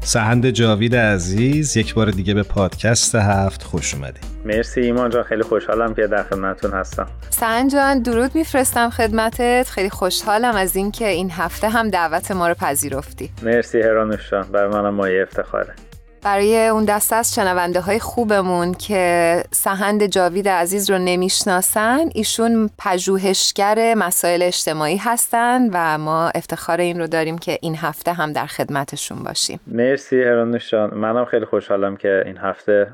سهند 0.09 0.47
جاوید 0.47 0.97
عزیز 0.97 1.77
یک 1.77 1.95
بار 1.95 2.11
دیگه 2.11 2.35
به 2.35 2.43
پادکست 2.43 3.15
هفت 3.15 3.63
خوش 3.63 3.95
اومدید 3.95 4.25
مرسی 4.45 4.81
ایمان 4.81 5.11
جان 5.11 5.23
خیلی 5.23 5.43
خوشحالم 5.43 5.95
که 5.95 6.07
در 6.07 6.23
خدمتتون 6.23 6.71
هستم. 6.71 7.07
سهن 7.31 7.69
جان 7.69 8.03
درود 8.03 8.35
میفرستم 8.35 8.91
خدمتت. 8.91 9.67
خیلی 9.71 9.91
خوشحالم 9.91 10.57
از 10.57 10.77
اینکه 10.77 11.09
این 11.09 11.31
هفته 11.31 11.69
هم 11.69 11.89
دعوت 11.89 12.31
ما 12.31 12.49
رو 12.49 12.55
پذیرفتی. 12.55 13.31
مرسی 13.43 13.81
هرانوش 13.81 14.31
جان 14.31 14.43
برای 14.53 14.69
منم 14.69 14.95
مایه 14.95 15.23
افتخاره. 15.23 15.75
برای 16.23 16.67
اون 16.67 16.85
دسته 16.85 17.17
از 17.17 17.35
شنونده 17.35 17.81
های 17.81 17.99
خوبمون 17.99 18.75
که 18.75 19.43
سهند 19.51 20.07
جاوید 20.07 20.49
عزیز 20.49 20.91
رو 20.91 20.99
نمی‌شناسن 20.99 22.09
ایشون 22.15 22.71
پژوهشگر 22.79 23.95
مسائل 23.95 24.43
اجتماعی 24.43 24.97
هستن 24.97 25.69
و 25.73 25.99
ما 25.99 26.29
افتخار 26.35 26.81
این 26.81 27.01
رو 27.01 27.07
داریم 27.07 27.39
که 27.39 27.59
این 27.63 27.77
هفته 27.77 28.13
هم 28.13 28.33
در 28.33 28.47
خدمتشون 28.47 29.19
باشیم. 29.23 29.61
مرسی 29.67 30.23
هرانوشان 30.23 30.95
منم 30.95 31.25
خیلی 31.25 31.45
خوشحالم 31.45 31.97
که 31.97 32.23
این 32.27 32.37
هفته 32.37 32.87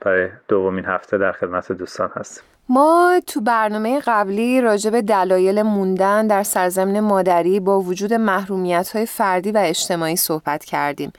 برای 0.00 0.28
دومین 0.48 0.84
هفته 0.84 1.18
در 1.18 1.32
خدمت 1.32 1.72
دوستان 1.72 2.10
هستیم. 2.16 2.44
ما 2.68 3.20
تو 3.26 3.40
برنامه 3.40 4.00
قبلی 4.06 4.60
راجع 4.60 4.90
به 4.90 5.02
دلایل 5.02 5.62
موندن 5.62 6.26
در 6.26 6.42
سرزمین 6.42 7.00
مادری 7.00 7.60
با 7.60 7.80
وجود 7.80 8.14
محرومیت 8.14 8.90
های 8.94 9.06
فردی 9.06 9.52
و 9.52 9.58
اجتماعی 9.58 10.16
صحبت 10.16 10.64
کردیم. 10.64 11.12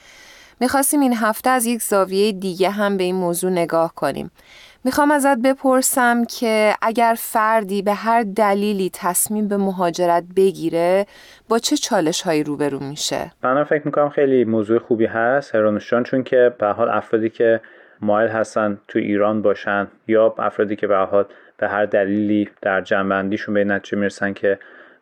می‌خواستیم 0.60 1.00
این 1.00 1.14
هفته 1.14 1.50
از 1.50 1.66
یک 1.66 1.82
زاویه 1.82 2.32
دیگه 2.32 2.70
هم 2.70 2.98
به 2.98 3.04
این 3.04 3.16
موضوع 3.16 3.52
نگاه 3.52 3.94
کنیم. 3.96 4.32
می‌خوام 4.84 5.12
ازت 5.12 5.38
بپرسم 5.38 6.26
که 6.26 6.74
اگر 6.82 7.16
فردی 7.18 7.82
به 7.82 7.94
هر 7.94 8.24
دلیلی 8.24 8.90
تصمیم 8.94 9.48
به 9.48 9.58
مهاجرت 9.58 10.24
بگیره 10.36 11.06
با 11.50 11.60
چه 11.60 11.78
چالش 11.78 12.22
هایی 12.22 12.44
روبرو 12.44 12.80
میشه؟ 12.80 13.32
من 13.44 13.64
فکر 13.64 13.82
می‌کنم 13.86 14.10
خیلی 14.10 14.46
موضوع 14.46 14.80
خوبی 14.80 15.06
هست 15.06 15.56
هرانوشان 15.56 16.04
چون 16.04 16.24
که 16.24 16.56
به 16.60 16.68
حال 16.68 16.90
افرادی 16.90 17.30
که 17.30 17.62
مایل 18.02 18.30
هستن 18.30 18.78
تو 18.88 19.00
ایران 19.00 19.42
باشن 19.42 19.88
یا 20.08 20.36
افرادی 20.38 20.76
که 20.76 20.88
به 20.88 20.98
حال 20.98 21.26
به 21.58 21.68
هر 21.68 21.86
دلیلی 21.86 22.50
در 22.62 22.82
جنبندیشون 22.82 23.54
به 23.54 23.64
نتیجه 23.64 23.98
می‌رسن 23.98 24.34
که 24.34 24.60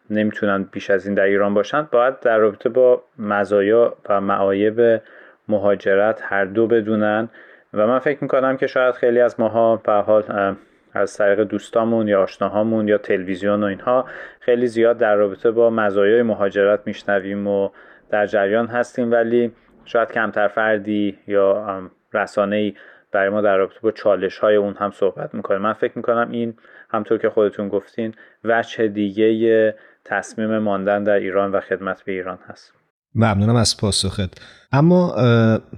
نمی‌تونن 0.10 0.64
بیش 0.64 0.90
از 0.90 1.06
این 1.06 1.16
در 1.16 1.24
ایران 1.24 1.54
باشن 1.54 1.88
باید 1.92 2.20
در 2.20 2.38
رابطه 2.38 2.70
با 2.70 3.04
مزایا 3.20 3.96
و 4.10 4.22
معایب 4.22 5.02
مهاجرت 5.48 6.22
هر 6.24 6.46
دو 6.46 6.68
بدونن 6.68 7.30
و 7.74 7.88
من 7.88 8.00
فکر 8.00 8.18
می‌کنم 8.22 8.58
که 8.58 8.68
شاید 8.68 8.96
خیلی 8.96 9.20
از 9.20 9.40
ماها 9.40 9.76
به 9.76 9.94
حال 9.94 10.56
از 10.94 11.18
طریق 11.18 11.44
دوستامون 11.44 12.08
یا 12.08 12.24
آشناهامون 12.24 12.88
یا 12.88 12.98
تلویزیون 12.98 13.64
و 13.64 13.66
اینها 13.66 14.06
خیلی 14.40 14.68
زیاد 14.68 14.98
در 14.98 15.16
رابطه 15.16 15.52
با 15.52 15.70
مزایای 15.70 16.22
مهاجرت 16.22 16.80
میشنویم 16.86 17.48
و 17.48 17.70
در 18.10 18.26
جریان 18.26 18.68
هستیم. 18.68 19.12
ولی 19.12 19.52
شاید 19.86 20.12
کمتر 20.12 20.48
فردی 20.48 21.18
یا 21.28 21.82
رسانه 22.14 22.56
ای 22.56 22.76
برای 23.12 23.30
ما 23.30 23.42
در 23.42 23.58
رابطه 23.58 23.80
با 23.82 23.92
چالش 23.92 24.38
های 24.38 24.56
اون 24.56 24.74
هم 24.74 24.92
صحبت 24.92 25.34
می‌کنه. 25.34 25.58
من 25.58 25.74
فکر 25.74 25.94
می‌کنم 25.96 26.28
این 26.32 26.54
همطور 26.90 27.18
که 27.18 27.30
خودتون 27.30 27.70
گفتین 27.70 28.14
وجه 28.44 28.88
دیگه 28.88 29.76
تصمیم 30.06 30.58
ماندن 30.58 31.04
در 31.04 31.20
ایران 31.20 31.52
و 31.52 31.60
خدمت 31.60 32.04
به 32.04 32.12
ایران 32.12 32.40
هست. 32.48 32.85
ممنونم 33.16 33.56
از 33.56 33.78
پاسخت. 33.78 34.42
اما 34.72 35.16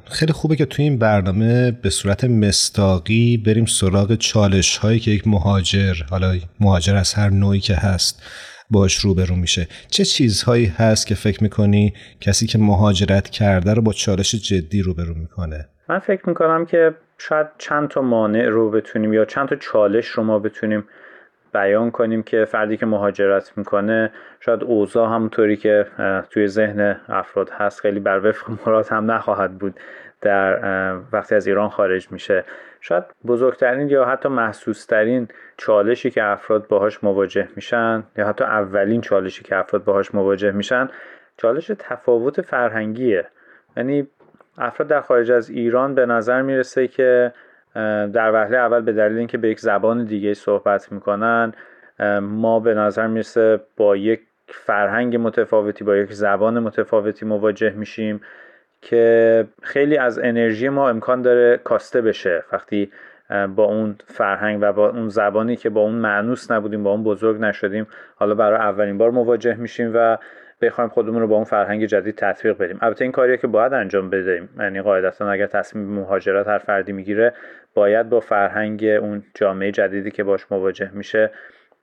خیلی 0.05 0.33
خوبه 0.33 0.55
که 0.55 0.65
توی 0.65 0.85
این 0.85 0.97
برنامه 0.97 1.71
به 1.71 1.89
صورت 1.89 2.23
مستاقی 2.23 3.37
بریم 3.37 3.65
سراغ 3.65 4.15
چالش 4.15 4.77
هایی 4.77 4.99
که 4.99 5.11
یک 5.11 5.27
مهاجر 5.27 5.93
حالا 6.09 6.35
مهاجر 6.59 6.95
از 6.95 7.13
هر 7.13 7.29
نوعی 7.29 7.59
که 7.59 7.75
هست 7.75 8.23
باش 8.69 8.95
روبرو 8.95 9.35
میشه. 9.35 9.67
چه 9.89 10.05
چیزهایی 10.05 10.65
هست 10.65 11.07
که 11.07 11.15
فکر 11.15 11.43
می‌کنی 11.43 11.93
کسی 12.21 12.47
که 12.47 12.57
مهاجرت 12.57 13.29
کرده 13.29 13.73
رو 13.73 13.81
با 13.81 13.93
چالش 13.93 14.35
جدی 14.35 14.81
روبرو 14.81 15.13
می‌کنه؟ 15.13 15.69
من 15.89 15.99
فکر 15.99 16.29
می‌کنم 16.29 16.65
که 16.65 16.95
شاید 17.17 17.47
چند 17.57 17.89
تا 17.89 18.01
مانع 18.01 18.45
رو 18.45 18.71
بتونیم 18.71 19.13
یا 19.13 19.25
چند 19.25 19.47
تا 19.49 19.55
چالش 19.55 20.05
رو 20.05 20.23
ما 20.23 20.39
بتونیم 20.39 20.83
بیان 21.57 21.91
کنیم 21.91 22.23
که 22.23 22.45
فردی 22.45 22.77
که 22.77 22.85
مهاجرت 22.85 23.57
می‌کنه 23.57 24.11
شاید 24.39 24.63
اوضاع 24.63 25.09
همونطوری 25.09 25.57
که 25.57 25.85
توی 26.29 26.47
ذهن 26.47 26.99
افراد 27.09 27.49
هست 27.49 27.81
خیلی 27.81 27.99
بر 27.99 28.29
وفق 28.29 28.51
مراد 28.65 28.87
هم 28.87 29.11
نخواهد 29.11 29.57
بود 29.57 29.79
در 30.21 30.59
وقتی 31.11 31.35
از 31.35 31.47
ایران 31.47 31.69
خارج 31.69 32.11
میشه. 32.11 32.43
شاید 32.81 33.03
بزرگترین 33.27 33.89
یا 33.89 34.05
حتی 34.05 34.29
محسوسترین 34.29 35.27
چالشی 35.57 36.09
که 36.09 36.23
افراد 36.23 36.67
باهاش 36.67 37.03
مواجه 37.03 37.47
میشن 37.55 38.03
یا 38.17 38.27
حتی 38.27 38.43
اولین 38.43 39.01
چالشی 39.01 39.43
که 39.43 39.55
افراد 39.55 39.83
باهاش 39.83 40.15
مواجه 40.15 40.51
میشن 40.51 40.89
چالش 41.37 41.71
تفاوت 41.79 42.41
فرهنگیه. 42.41 43.25
یعنی 43.77 44.07
افراد 44.57 44.89
در 44.89 45.01
خارج 45.01 45.31
از 45.31 45.49
ایران 45.49 45.95
به 45.95 46.05
نظر 46.05 46.41
می‌رسه 46.41 46.87
که 46.87 47.33
در 48.13 48.31
وهله 48.33 48.57
اول 48.57 48.81
به 48.81 48.91
دلیل 48.93 49.17
اینکه 49.17 49.37
به 49.37 49.49
یک 49.49 49.59
زبان 49.59 50.05
دیگه 50.05 50.33
صحبت 50.33 50.91
می‌کنن 50.91 51.53
ما 52.21 52.59
به 52.59 52.73
نظر 52.73 53.07
می‌رسه 53.07 53.59
با 53.77 53.95
یک 53.95 54.21
فرهنگ 54.47 55.15
متفاوتی 55.15 55.83
با 55.83 55.95
یک 55.95 56.13
زبان 56.13 56.59
متفاوتی 56.59 57.25
مواجه 57.25 57.69
میشیم 57.69 58.21
که 58.81 59.47
خیلی 59.61 59.97
از 59.97 60.19
انرژی 60.19 60.69
ما 60.69 60.89
امکان 60.89 61.21
داره 61.21 61.57
کاسته 61.57 62.01
بشه. 62.01 62.43
وقتی 62.51 62.91
با 63.55 63.63
اون 63.63 63.95
فرهنگ 64.05 64.59
و 64.61 64.73
با 64.73 64.89
اون 64.89 65.09
زبانی 65.09 65.55
که 65.55 65.69
با 65.69 65.81
اون 65.81 65.95
معنوس 65.95 66.51
نبودیم 66.51 66.83
با 66.83 66.91
اون 66.91 67.03
بزرگ 67.03 67.39
نشدیم 67.39 67.87
حالا 68.15 68.35
برای 68.35 68.59
اولین 68.59 68.97
بار 68.97 69.11
مواجه 69.11 69.55
میشیم 69.55 69.91
و 69.93 70.17
بخوایم 70.61 70.89
خودمون 70.89 71.21
رو 71.21 71.27
با 71.27 71.35
اون 71.35 71.43
فرهنگ 71.43 71.85
جدید 71.85 72.15
تطبیق 72.15 72.57
بدیم. 72.57 72.77
البته 72.81 73.05
این 73.05 73.11
کاریه 73.11 73.37
که 73.37 73.47
باید 73.47 73.73
انجام 73.73 74.09
بدیم. 74.09 74.49
یعنی 74.59 74.81
قاعدتا 74.81 75.31
اگر 75.31 75.47
تصمیم 75.47 75.85
مهاجرت 75.85 76.47
هر 76.47 76.57
فردی 76.57 76.91
می‌گیره 76.91 77.33
باید 77.73 78.09
با 78.09 78.19
فرهنگ 78.19 78.83
اون 78.83 79.23
جامعه 79.33 79.71
جدیدی 79.71 80.11
که 80.11 80.23
باش 80.23 80.51
مواجه 80.51 80.89
میشه 80.93 81.31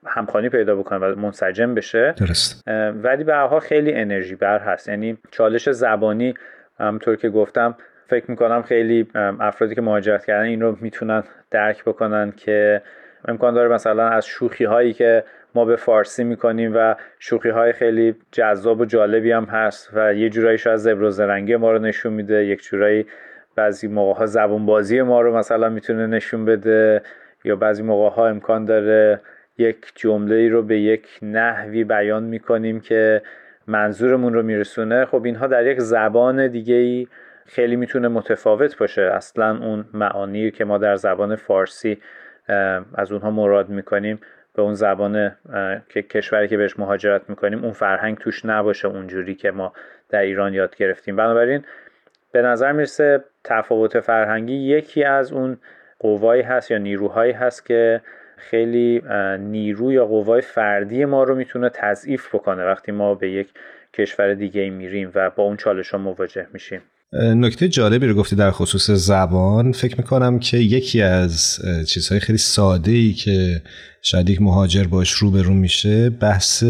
همخوانی 0.05 0.49
پیدا 0.49 0.75
بکنه 0.75 0.99
و 0.99 1.19
منسجم 1.19 1.75
بشه. 1.75 2.13
درست. 2.17 2.63
ولی 3.03 3.23
به 3.23 3.35
حال 3.35 3.59
خیلی 3.59 3.93
انرژی 3.93 4.35
بر 4.35 4.59
هست. 4.59 4.89
یعنی 4.89 5.17
چالش 5.31 5.69
زبانی 5.69 6.33
همونطور 6.79 7.15
که 7.15 7.29
گفتم 7.29 7.77
فکر 8.07 8.31
می‌کنم 8.31 8.61
خیلی 8.61 9.07
افرادی 9.15 9.75
که 9.75 9.81
مهاجرت 9.81 10.25
کردن 10.25 10.45
این 10.45 10.61
رو 10.61 10.77
می‌تونن 10.81 11.23
درک 11.51 11.83
بکنن 11.83 12.31
که 12.31 12.81
امکان 13.27 13.53
داره 13.53 13.73
مثلا 13.73 14.09
از 14.09 14.25
شوخی 14.25 14.65
هایی 14.65 14.93
که 14.93 15.23
ما 15.55 15.65
به 15.65 15.75
فارسی 15.75 16.23
می‌کنیم 16.23 16.71
و 16.75 16.95
شوخی 17.19 17.49
های 17.49 17.73
خیلی 17.73 18.15
جذاب 18.31 18.79
و 18.79 18.85
جالبی 18.85 19.31
هم 19.31 19.45
هست 19.45 19.89
و 19.93 20.13
یه 20.13 20.29
جورایی 20.29 20.57
شاید 20.57 20.75
زبر 20.75 21.03
و 21.03 21.09
زرنگی 21.09 21.55
ما 21.55 21.71
رو 21.71 21.79
نشون 21.79 22.13
میده 22.13 22.45
یک 22.45 22.63
جورایی 22.63 23.05
بعضی 23.55 23.87
موقع 23.87 24.19
ها 24.19 24.25
زبون 24.25 24.65
بازی 24.65 25.01
ما 25.01 25.21
رو 25.21 25.37
مثلا 25.37 25.69
می‌تونه 25.69 26.07
نشون 26.07 26.45
بده 26.45 27.01
یا 27.43 27.55
بعضی 27.55 27.83
موقع 27.83 28.15
ها 28.15 28.27
امکان 28.27 28.65
داره 28.65 29.21
یک 29.57 29.77
جمله 29.95 30.49
رو 30.49 30.63
به 30.63 30.79
یک 30.79 31.07
نحوی 31.21 31.83
بیان 31.83 32.23
می‌کنیم 32.23 32.79
که 32.79 33.21
منظورمون 33.67 34.33
رو 34.33 34.43
میرسونه. 34.43 35.05
خب 35.05 35.25
اینها 35.25 35.47
در 35.47 35.67
یک 35.67 35.79
زبان 35.79 36.47
دیگه 36.47 36.75
ای 36.75 37.07
خیلی 37.45 37.75
می‌تونه 37.75 38.07
متفاوت 38.07 38.77
باشه. 38.77 39.01
اصلا 39.01 39.57
اون 39.57 39.85
معانی 39.93 40.51
که 40.51 40.65
ما 40.65 40.77
در 40.77 40.95
زبان 40.95 41.35
فارسی 41.35 41.97
از 42.95 43.11
اونها 43.11 43.31
مراد 43.31 43.69
می‌کنیم 43.69 44.19
به 44.55 44.61
اون 44.61 44.73
زبان 44.73 45.31
که 45.89 46.01
کشوری 46.01 46.47
که 46.47 46.57
بهش 46.57 46.79
مهاجرت 46.79 47.21
می‌کنیم 47.29 47.63
اون 47.63 47.73
فرهنگ 47.73 48.17
توش 48.17 48.45
نباشه 48.45 48.87
اونجوری 48.87 49.35
که 49.35 49.51
ما 49.51 49.73
در 50.09 50.19
ایران 50.19 50.53
یاد 50.53 50.75
گرفتیم. 50.75 51.15
بنابراین 51.15 51.63
به 52.31 52.41
نظر 52.41 52.71
می‌رسه 52.71 53.23
تفاوت 53.43 53.99
فرهنگی 53.99 54.53
یکی 54.53 55.03
از 55.03 55.31
اون 55.31 55.57
قوایی 55.99 56.41
هست 56.41 56.71
یا 56.71 56.77
نیروهایی 56.77 57.31
هست 57.31 57.65
که 57.65 58.01
خیلی 58.37 59.01
نیرو 59.39 59.91
یا 59.91 60.05
قوای 60.05 60.41
فردی 60.41 61.05
ما 61.05 61.23
رو 61.23 61.35
می‌تونه 61.35 61.69
تضعیف 61.69 62.35
بکنه 62.35 62.65
وقتی 62.65 62.91
ما 62.91 63.15
به 63.15 63.31
یک 63.31 63.47
کشور 63.93 64.33
دیگه 64.33 64.69
میریم 64.69 65.11
و 65.15 65.29
با 65.29 65.43
اون 65.43 65.57
چالش 65.57 65.89
ها 65.89 65.97
مواجه 65.97 66.47
میشیم. 66.53 66.81
نکته 67.13 67.67
جالبی 67.67 68.07
رو 68.07 68.13
گفتی 68.13 68.35
در 68.35 68.51
خصوص 68.51 68.89
زبان. 68.91 69.71
فکر 69.71 69.97
می‌کنم 69.97 70.39
که 70.39 70.57
یکی 70.57 71.01
از 71.01 71.59
چیزهای 71.87 72.19
خیلی 72.19 72.37
ساده 72.37 72.91
ای 72.91 73.13
که 73.13 73.61
شاید 74.07 74.29
یک 74.29 74.41
مهاجر 74.41 74.83
باش 74.83 75.11
روبرو 75.11 75.53
میشه 75.53 76.09
بحث 76.09 76.63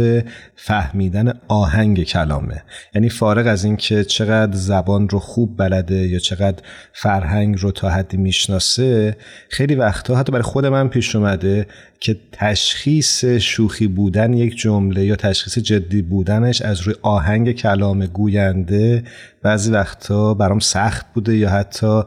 فهمیدن 0.56 1.34
آهنگ 1.48 2.04
کلامه. 2.04 2.63
یعنی 2.93 3.10
فارغ 3.10 3.48
از 3.48 3.63
اینکه 3.65 4.04
چقدر 4.04 4.56
زبان 4.56 5.10
رو 5.10 5.19
خوب 5.19 5.58
بلده 5.58 6.08
یا 6.08 6.19
چقدر 6.19 6.63
فرهنگ 6.93 7.56
رو 7.60 7.71
تا 7.71 7.89
حدی 7.89 8.17
می‌شناسه 8.17 9.17
خیلی 9.50 9.76
وقتها 9.76 10.15
حتی 10.15 10.32
برای 10.32 10.43
خود 10.43 10.65
من 10.65 10.88
پیش 10.88 11.15
اومده 11.15 11.67
که 12.00 12.17
تشخیص 12.32 13.26
شوخی 13.26 13.88
بودن 13.88 14.34
یک 14.34 14.58
جمله 14.58 15.06
یا 15.06 15.15
تشخیص 15.15 15.60
جدی 15.60 16.02
بودنش 16.02 16.62
از 16.62 16.82
روی 16.82 16.95
آهنگ 17.02 17.52
کلام 17.52 18.06
گوینده 18.06 19.04
بعضی 19.41 19.71
وقتا 19.71 20.34
برام 20.34 20.60
سخت 20.60 21.06
بوده 21.13 21.38
یا 21.38 21.50
حتی 21.50 22.02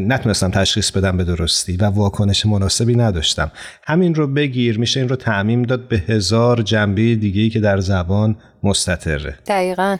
نتونستم 0.00 0.50
تشخیص 0.50 0.90
بدم 0.90 1.16
به 1.16 1.24
درستی 1.24 1.76
و 1.76 1.84
واکنش 1.84 2.46
مناسبی 2.46 2.96
نداشتم. 2.96 3.50
همین 3.82 4.14
رو 4.14 4.26
بگیر 4.34 4.78
میشه 4.78 5.00
این 5.00 5.08
رو 5.08 5.16
تعمیم 5.16 5.62
داد 5.62 5.88
به 5.88 5.96
هزار 5.96 6.62
جنبه 6.62 7.14
دیگه 7.14 7.50
که 7.50 7.60
در 7.60 7.78
زبان 7.78 8.36
مستطره. 8.62 9.34
دقیقا. 9.46 9.96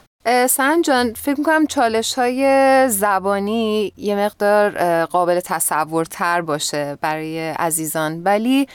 سنجان 0.49 1.13
فکر 1.17 1.35
می‌کنم 1.39 1.67
چالش 1.67 2.15
های 2.15 2.45
زبانی 2.89 3.93
یه 3.97 4.17
مقدار 4.17 4.71
قابل 5.05 5.41
تصورتر 5.41 6.41
باشه 6.41 6.97
برای 7.01 7.51
عزیزان. 7.51 8.23
ولی 8.23 8.67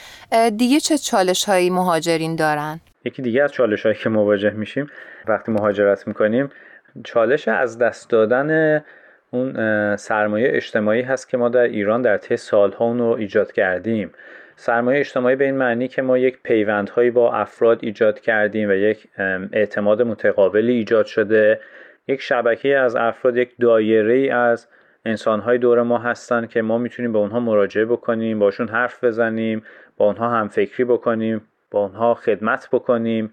دیگه 0.56 0.80
چه 0.80 0.98
چالش 0.98 1.44
هایی 1.44 1.70
مهاجرین 1.70 2.36
دارن؟ 2.36 2.80
یکی 3.04 3.22
دیگه 3.22 3.42
از 3.42 3.52
چالش 3.52 3.82
هایی 3.82 3.98
که 4.02 4.08
مواجه 4.08 4.50
میشیم 4.50 4.86
وقتی 5.28 5.52
مهاجرت 5.52 6.06
می‌کنیم 6.06 6.48
چالش 7.04 7.48
از 7.48 7.78
دست 7.78 8.10
دادن 8.10 8.80
اون 9.30 9.96
سرمایه 9.96 10.50
اجتماعی 10.54 11.02
هست 11.02 11.28
که 11.28 11.36
ما 11.36 11.48
در 11.48 11.60
ایران 11.60 12.02
در 12.02 12.16
طی 12.16 12.36
سالها 12.36 12.84
اون 12.84 12.98
رو 12.98 13.06
ایجاد 13.06 13.52
کردیم. 13.52 14.10
سرمایه 14.60 15.00
اجتماعی 15.00 15.36
به 15.36 15.44
این 15.44 15.56
معنی 15.56 15.88
که 15.88 16.02
ما 16.02 16.18
یک 16.18 16.38
پیوندهایی 16.42 17.10
با 17.10 17.32
افراد 17.32 17.78
ایجاد 17.82 18.20
کردیم 18.20 18.68
و 18.68 18.72
یک 18.72 19.08
اعتماد 19.52 20.02
متقابلی 20.02 20.72
ایجاد 20.72 21.06
شده. 21.06 21.60
یک 22.08 22.20
شبکه 22.20 22.78
از 22.78 22.96
افراد 22.96 23.36
یک 23.36 23.52
دایره 23.60 24.14
ای 24.14 24.30
از 24.30 24.68
انسانهای 25.04 25.58
دور 25.58 25.82
ما 25.82 25.98
هستن 25.98 26.46
که 26.46 26.62
ما 26.62 26.78
می‌تونیم 26.78 27.12
به 27.12 27.18
اونها 27.18 27.40
مراجعه 27.40 27.84
بکنیم 27.84 28.38
باشون 28.38 28.68
حرف 28.68 29.04
بزنیم 29.04 29.62
با 29.96 30.06
اونها 30.06 30.30
هم 30.30 30.48
فکری 30.48 30.84
بکنیم 30.84 31.40
با 31.70 31.80
اونها 31.80 32.14
خدمت 32.14 32.68
بکنیم. 32.72 33.32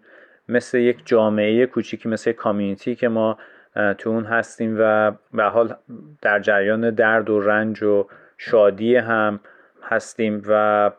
مثل 0.49 0.77
یک 0.77 1.01
جامعه 1.05 1.65
کوچیکی 1.65 2.09
مثل 2.09 2.31
کامیونیتی 2.31 2.95
که 2.95 3.07
ما 3.07 3.37
تو 3.97 4.09
اون 4.09 4.23
هستیم 4.23 4.75
و 4.79 5.11
به 5.33 5.43
حال 5.43 5.75
در 6.21 6.39
جریان 6.39 6.89
درد 6.89 7.29
و 7.29 7.39
رنج 7.39 7.83
و 7.83 8.07
شادی 8.37 8.95
هم 8.95 9.39
هستیم 9.83 10.41
و 10.47 10.91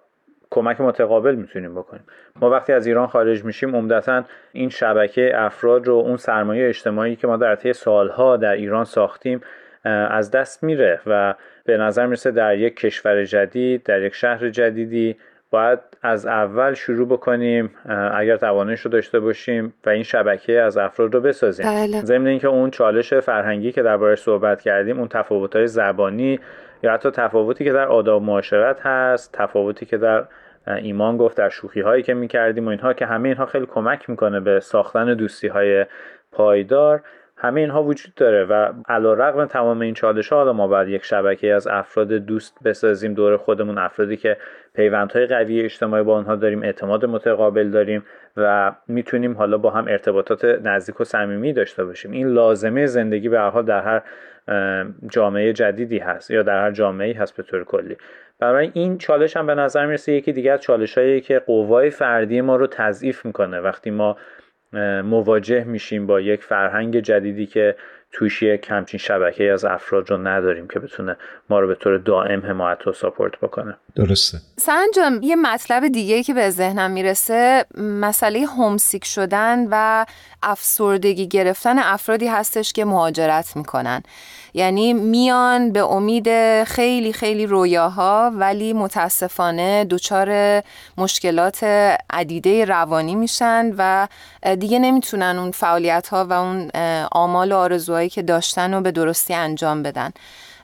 کمک 0.50 0.80
متقابل 0.80 1.34
می‌تونیم 1.34 1.74
بکنیم 1.74 2.04
ما 2.36 2.50
وقتی 2.50 2.72
از 2.72 2.86
ایران 2.86 3.06
خارج 3.06 3.44
میشیم 3.44 3.76
عمدتا 3.76 4.24
این 4.52 4.68
شبکه 4.68 5.32
افراد 5.34 5.86
رو 5.86 5.94
اون 5.94 6.16
سرمایه 6.16 6.68
اجتماعی 6.68 7.16
که 7.16 7.26
ما 7.26 7.36
در 7.36 7.56
طی 7.56 7.72
سالها 7.72 8.36
در 8.36 8.52
ایران 8.52 8.84
ساختیم 8.84 9.40
از 9.84 10.30
دست 10.30 10.62
میره 10.62 11.00
و 11.06 11.34
به 11.64 11.76
نظر 11.76 12.06
می‌رسه 12.06 12.30
در 12.30 12.58
یک 12.58 12.76
کشور 12.76 13.24
جدید 13.24 13.82
در 13.82 14.02
یک 14.02 14.14
شهر 14.14 14.48
جدیدی 14.50 15.16
باید 15.50 15.78
از 16.02 16.26
اول 16.26 16.74
شروع 16.74 17.08
بکنیم 17.08 17.70
اگر 18.14 18.36
توانش 18.36 18.80
رو 18.80 18.90
داشته 18.90 19.20
باشیم 19.20 19.74
و 19.86 19.90
این 19.90 20.02
شبکه 20.02 20.60
از 20.60 20.76
افراد 20.76 21.14
رو 21.14 21.20
بسازیم 21.20 21.66
بله. 21.66 22.04
ضمن 22.04 22.26
اینکه 22.26 22.48
اون 22.48 22.70
چالش 22.70 23.14
فرهنگی 23.14 23.72
که 23.72 23.82
دربارش 23.82 24.18
صحبت 24.18 24.60
کردیم 24.60 24.98
اون 24.98 25.08
تفاوت‌های 25.08 25.66
زبانی 25.66 26.40
یا 26.82 26.92
حتی 26.92 27.10
تفاوتی 27.10 27.64
که 27.64 27.72
در 27.72 27.86
آداب 27.86 28.22
معاشرت 28.22 28.86
هست 28.86 29.32
تفاوتی 29.32 29.86
که 29.86 29.98
در 29.98 30.24
ایمان 30.66 31.16
گفت 31.16 31.36
در 31.36 31.48
شوخی 31.48 31.80
هایی 31.80 32.02
که 32.02 32.14
می‌کردیم 32.14 32.66
و 32.66 32.68
اینها 32.68 32.92
که 32.92 33.06
همه 33.06 33.28
اینها 33.28 33.46
خیلی 33.46 33.66
کمک 33.66 34.10
می‌کنه 34.10 34.40
به 34.40 34.60
ساختن 34.60 35.14
دوستی 35.14 35.48
های 35.48 35.86
پایدار 36.32 37.02
همه 37.40 37.60
اینها 37.60 37.82
وجود 37.82 38.14
داره 38.14 38.44
و 38.44 38.72
علا 38.88 39.12
رقم 39.14 39.44
تمام 39.44 39.80
این 39.80 39.94
چالش 39.94 40.28
ها 40.28 40.52
ما 40.52 40.68
باید 40.68 40.88
یک 40.88 41.04
شبکه 41.04 41.54
از 41.54 41.66
افراد 41.66 42.12
دوست 42.12 42.58
بسازیم 42.64 43.14
دور 43.14 43.36
خودمون 43.36 43.78
افرادی 43.78 44.16
که 44.16 44.36
پیوندهای 44.74 45.26
قوی 45.26 45.60
اجتماعی 45.60 46.02
با 46.02 46.14
آنها 46.14 46.36
داریم 46.36 46.62
اعتماد 46.62 47.04
متقابل 47.04 47.70
داریم 47.70 48.04
و 48.36 48.72
می‌تونیم 48.88 49.36
حالا 49.36 49.58
با 49.58 49.70
هم 49.70 49.88
ارتباطات 49.88 50.44
نزدیک 50.44 51.00
و 51.00 51.04
صمیمی 51.04 51.52
داشته 51.52 51.84
باشیم. 51.84 52.10
این 52.10 52.28
لازمه 52.28 52.86
زندگی 52.86 53.28
به 53.28 53.40
حال 53.40 53.64
در 53.64 53.80
هر 53.80 54.02
جامعه 55.10 55.52
جدیدی 55.52 55.98
هست 55.98 56.30
یا 56.30 56.42
در 56.42 56.64
هر 56.64 56.70
جامعه 56.70 57.16
هست 57.16 57.36
به 57.36 57.42
طور 57.42 57.64
کلی. 57.64 57.96
برای 58.38 58.70
این 58.74 58.98
چالش 58.98 59.36
هم 59.36 59.46
به 59.46 59.54
نظر 59.54 59.86
می‌رسه 59.86 60.12
یکی 60.12 60.32
دیگه 60.32 60.52
از 60.52 60.60
چالش 60.60 60.98
هایی 60.98 61.20
که 61.20 61.38
قوای 61.38 61.90
فردی 61.90 62.40
ما 62.40 62.56
رو 62.56 62.66
تضعیف 62.66 63.26
می‌کنه. 63.26 63.60
وقتی 63.60 63.90
ما 63.90 64.16
مواجه 65.04 65.64
میشیم 65.64 66.06
با 66.06 66.20
یک 66.20 66.44
فرهنگ 66.44 67.00
جدیدی 67.00 67.46
که 67.46 67.76
توش 68.12 68.42
یک 68.42 68.66
همچین 68.70 68.98
شبکه 68.98 69.52
از 69.52 69.64
افراد 69.64 70.10
رو 70.10 70.16
نداریم 70.16 70.68
که 70.68 70.78
بتونه 70.78 71.16
ما 71.50 71.60
رو 71.60 71.66
به 71.66 71.74
طور 71.74 71.98
دائم 71.98 72.46
حمایت 72.46 72.86
و 72.86 72.92
ساپورت 72.92 73.40
بکنه. 73.40 73.76
درسته. 73.94 74.38
سنجام 74.56 75.20
یه 75.22 75.36
مطلب 75.36 75.88
دیگه 75.88 76.22
که 76.22 76.34
به 76.34 76.50
ذهنم 76.50 76.90
می‌رسه 76.90 77.64
مسئله 77.78 78.40
هومسیک 78.40 79.04
شدن 79.04 79.66
و 79.70 80.06
افسردگی 80.42 81.28
گرفتن 81.28 81.78
افرادی 81.78 82.26
هستش 82.26 82.72
که 82.72 82.84
مهاجرت 82.84 83.56
می‌کنن. 83.56 84.02
یعنی 84.54 84.92
میان 84.94 85.72
به 85.72 85.92
امید 85.92 86.28
خیلی 86.64 87.12
خیلی 87.12 87.46
رویاها 87.46 88.32
ولی 88.34 88.72
متاسفانه 88.72 89.84
دچار 89.84 90.62
مشکلات 90.98 91.64
عدیده 92.10 92.64
روانی 92.64 93.14
میشن 93.14 93.72
و 93.78 94.08
دیگه 94.56 94.78
نمی‌تونن 94.78 95.36
اون 95.38 95.50
فعالیت 95.50 96.08
ها 96.08 96.24
و 96.24 96.32
اون 96.32 96.70
آمال 97.12 97.52
و 97.52 97.56
آرزوهایی 97.56 98.08
که 98.08 98.22
داشتن 98.22 98.74
رو 98.74 98.80
به 98.80 98.90
درستی 98.90 99.34
انجام 99.34 99.82
بدن. 99.82 100.10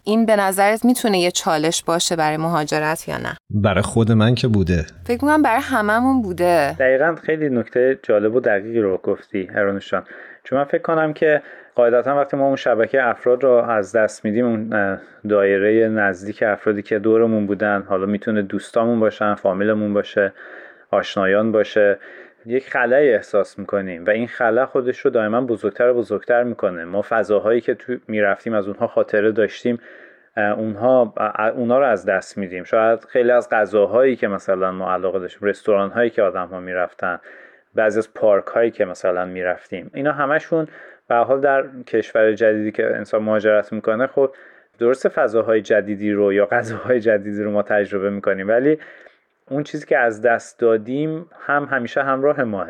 این 0.07 0.27
به 0.27 0.37
نظرت 0.37 0.85
می‌تونه 0.85 1.19
یه 1.19 1.31
چالش 1.31 1.83
باشه 1.83 2.17
برای 2.17 2.37
مهاجرت 2.37 3.09
یا 3.09 3.17
نه؟ 3.17 3.37
برای 3.51 3.83
خود 3.83 4.13
من 4.13 4.35
که 4.35 4.49
بوده. 4.49 4.87
فکر 5.05 5.25
می‌کنم 5.25 5.43
برای 5.43 5.61
هممون 5.61 6.23
بوده. 6.23 6.77
دقیقا 6.79 7.15
خیلی 7.23 7.49
نکته 7.49 7.99
جالب 8.03 8.35
و 8.35 8.41
دقیقی 8.41 8.81
رو 8.81 8.99
گفتی 8.99 9.49
هرانشان 9.55 10.05
چون 10.45 10.59
من 10.59 10.65
فکر 10.65 10.83
کنم 10.83 11.13
که 11.13 11.43
قاعدتا 11.75 12.17
وقتی 12.17 12.37
ما 12.37 12.47
اون 12.47 12.57
شبکه 12.57 13.09
افراد 13.09 13.45
رو 13.45 13.51
از 13.51 13.97
دست 13.97 14.25
میدیم 14.25 14.47
اون 14.47 14.99
دایره 15.29 15.89
نزدیک 15.89 16.43
افرادی 16.43 16.83
که 16.83 16.99
دورمون 16.99 17.47
بودن 17.47 17.85
حالا 17.89 18.07
می‌تونه 18.07 18.43
دوستامون 18.43 19.01
باشن 19.01 19.35
فامیلمون 19.35 19.95
باشه 19.95 20.33
آشنایان 20.91 21.53
باشه 21.53 21.99
یک 22.47 22.71
خلای 22.71 23.15
احساس 23.15 23.59
می‌کنیم 23.59 24.05
و 24.05 24.11
این 24.11 24.27
خلا 24.27 24.67
خودش 24.67 24.99
رو 24.99 25.11
دائما 25.11 25.41
بزرگتر 25.41 25.89
و 25.89 25.95
بزرگتر 25.95 26.43
می‌کنه. 26.43 26.85
ما 26.85 27.03
فضاهایی 27.09 27.61
که 27.61 27.75
تو 27.75 27.97
می‌رفتیم 28.09 28.55
از 28.55 28.67
اونها 28.69 28.87
خاطره 28.87 29.33
داشتیم 29.33 29.79
اونها 30.37 31.15
اونها 31.57 31.79
رو 31.79 31.87
از 31.87 32.07
دست 32.07 32.39
میدیم. 32.39 32.65
شاید 32.65 33.05
خیلی 33.05 33.31
از 33.31 33.49
غذاهایی 33.51 34.17
که 34.17 34.29
مثلا 34.29 34.73
ما 34.73 34.93
علاقه 34.93 35.19
داشتیم 35.19 35.49
رستوران 35.49 35.91
هایی 35.91 36.11
که 36.11 36.23
آدم 36.23 36.47
ها 36.47 36.61
می‌رفتن 36.61 37.21
بعضی 37.75 37.99
از 37.99 38.15
پارک 38.15 38.47
هایی 38.47 38.71
که 38.71 38.85
مثلا 38.85 39.25
می‌رفتیم 39.25 39.91
اینا 39.95 40.13
همشون 40.13 40.67
به 41.09 41.15
حال 41.15 41.41
در 41.41 41.65
کشور 41.87 42.33
جدیدی 42.33 42.73
که 42.73 42.87
انسان 42.87 43.23
مهاجرت 43.23 43.73
می‌کنه 43.73 44.07
خب 44.07 44.35
درست 44.79 45.09
فضاهای 45.09 45.63
جدیدی 45.63 46.13
رو 46.13 46.33
یا 46.33 46.47
غذاهای 46.47 47.01
جدیدی 47.01 47.43
رو 47.43 47.51
ما 47.51 47.63
تجربه 47.63 48.11
می‌کنیم 48.11 48.49
ولی 48.49 48.79
اون 49.51 49.63
چیزی 49.63 49.87
که 49.87 49.99
از 49.99 50.23
دست 50.23 50.61
دادیم 50.61 51.27
هم 51.41 51.65
همیشه 51.65 52.03
همراه 52.03 52.45
ماه 52.45 52.69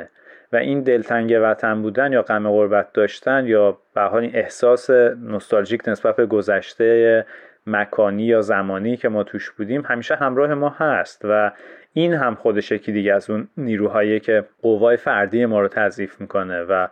و 0.52 0.56
این 0.56 0.80
دلتنگ 0.80 1.38
وطن 1.42 1.82
بودن 1.82 2.12
یا 2.12 2.22
غم 2.22 2.50
غربت 2.50 2.92
داشتن 2.92 3.46
یا 3.46 3.78
به 3.94 4.00
حال 4.00 4.22
این 4.22 4.30
احساس 4.34 4.90
نوستالژیک 4.90 5.88
نسبت 5.88 6.16
به 6.16 6.26
گذشته 6.26 7.26
مکانی 7.66 8.22
یا 8.22 8.40
زمانی 8.40 8.96
که 8.96 9.08
ما 9.08 9.22
توش 9.22 9.50
بودیم 9.50 9.82
همیشه 9.86 10.14
همراه 10.14 10.54
ما 10.54 10.68
هست 10.68 11.22
و 11.24 11.52
این 11.92 12.14
هم 12.14 12.34
خودش 12.34 12.72
یکی 12.72 12.92
دیگه 12.92 13.14
از 13.14 13.30
اون 13.30 13.48
نیروهایی 13.56 14.20
که 14.20 14.44
قوای 14.62 14.96
فردی 14.96 15.46
ما 15.46 15.60
رو 15.60 15.68
تضعیف 15.68 16.20
می‌کنه 16.20 16.62
و 16.62 16.86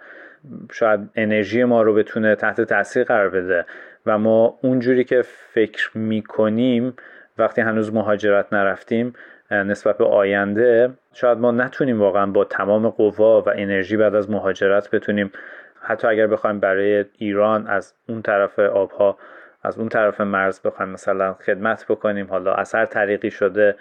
شاید 0.73 1.01
انرژی 1.15 1.65
ما 1.65 1.83
رو 1.83 1.95
بتونه 1.95 2.35
تحت 2.35 2.61
تاثیر 2.61 3.05
قرار 3.05 3.29
بده. 3.29 3.65
و 4.07 4.19
ما 4.19 4.59
اونجوری 4.63 5.05
که 5.05 5.23
فکر 5.53 5.99
می‌کنیم 5.99 6.95
وقتی 7.39 7.61
هنوز 7.61 7.95
مهاجرت 7.95 8.53
نرفتیم 8.53 9.13
نسبت 9.51 9.99
به 9.99 10.05
آینده 10.05 10.91
شاید 11.13 11.39
ما 11.39 11.51
نتونیم 11.51 12.01
واقعا 12.01 12.27
با 12.27 12.45
تمام 12.45 12.89
قوا 12.89 13.43
و 13.43 13.49
انرژی 13.49 13.97
بعد 13.97 14.15
از 14.15 14.31
مهاجرت 14.31 14.91
بتونیم 14.91 15.33
حتی 15.81 16.07
اگر 16.09 16.27
بخوایم 16.27 16.61
برای 16.61 17.05
ایران 17.19 17.67
از 17.67 17.95
اون 18.09 18.23
طرف 18.23 18.59
آبها 18.59 19.19
از 19.63 19.79
اون 19.79 19.89
طرف 19.89 20.21
مرز 20.21 20.61
بخوایم 20.61 20.93
مثلا 20.93 21.35
خدمت 21.35 21.87
بکنیم. 21.89 22.27
حالا 22.27 22.55
اثر 22.55 22.87
طریقی 22.87 23.31
شده. 23.31 23.77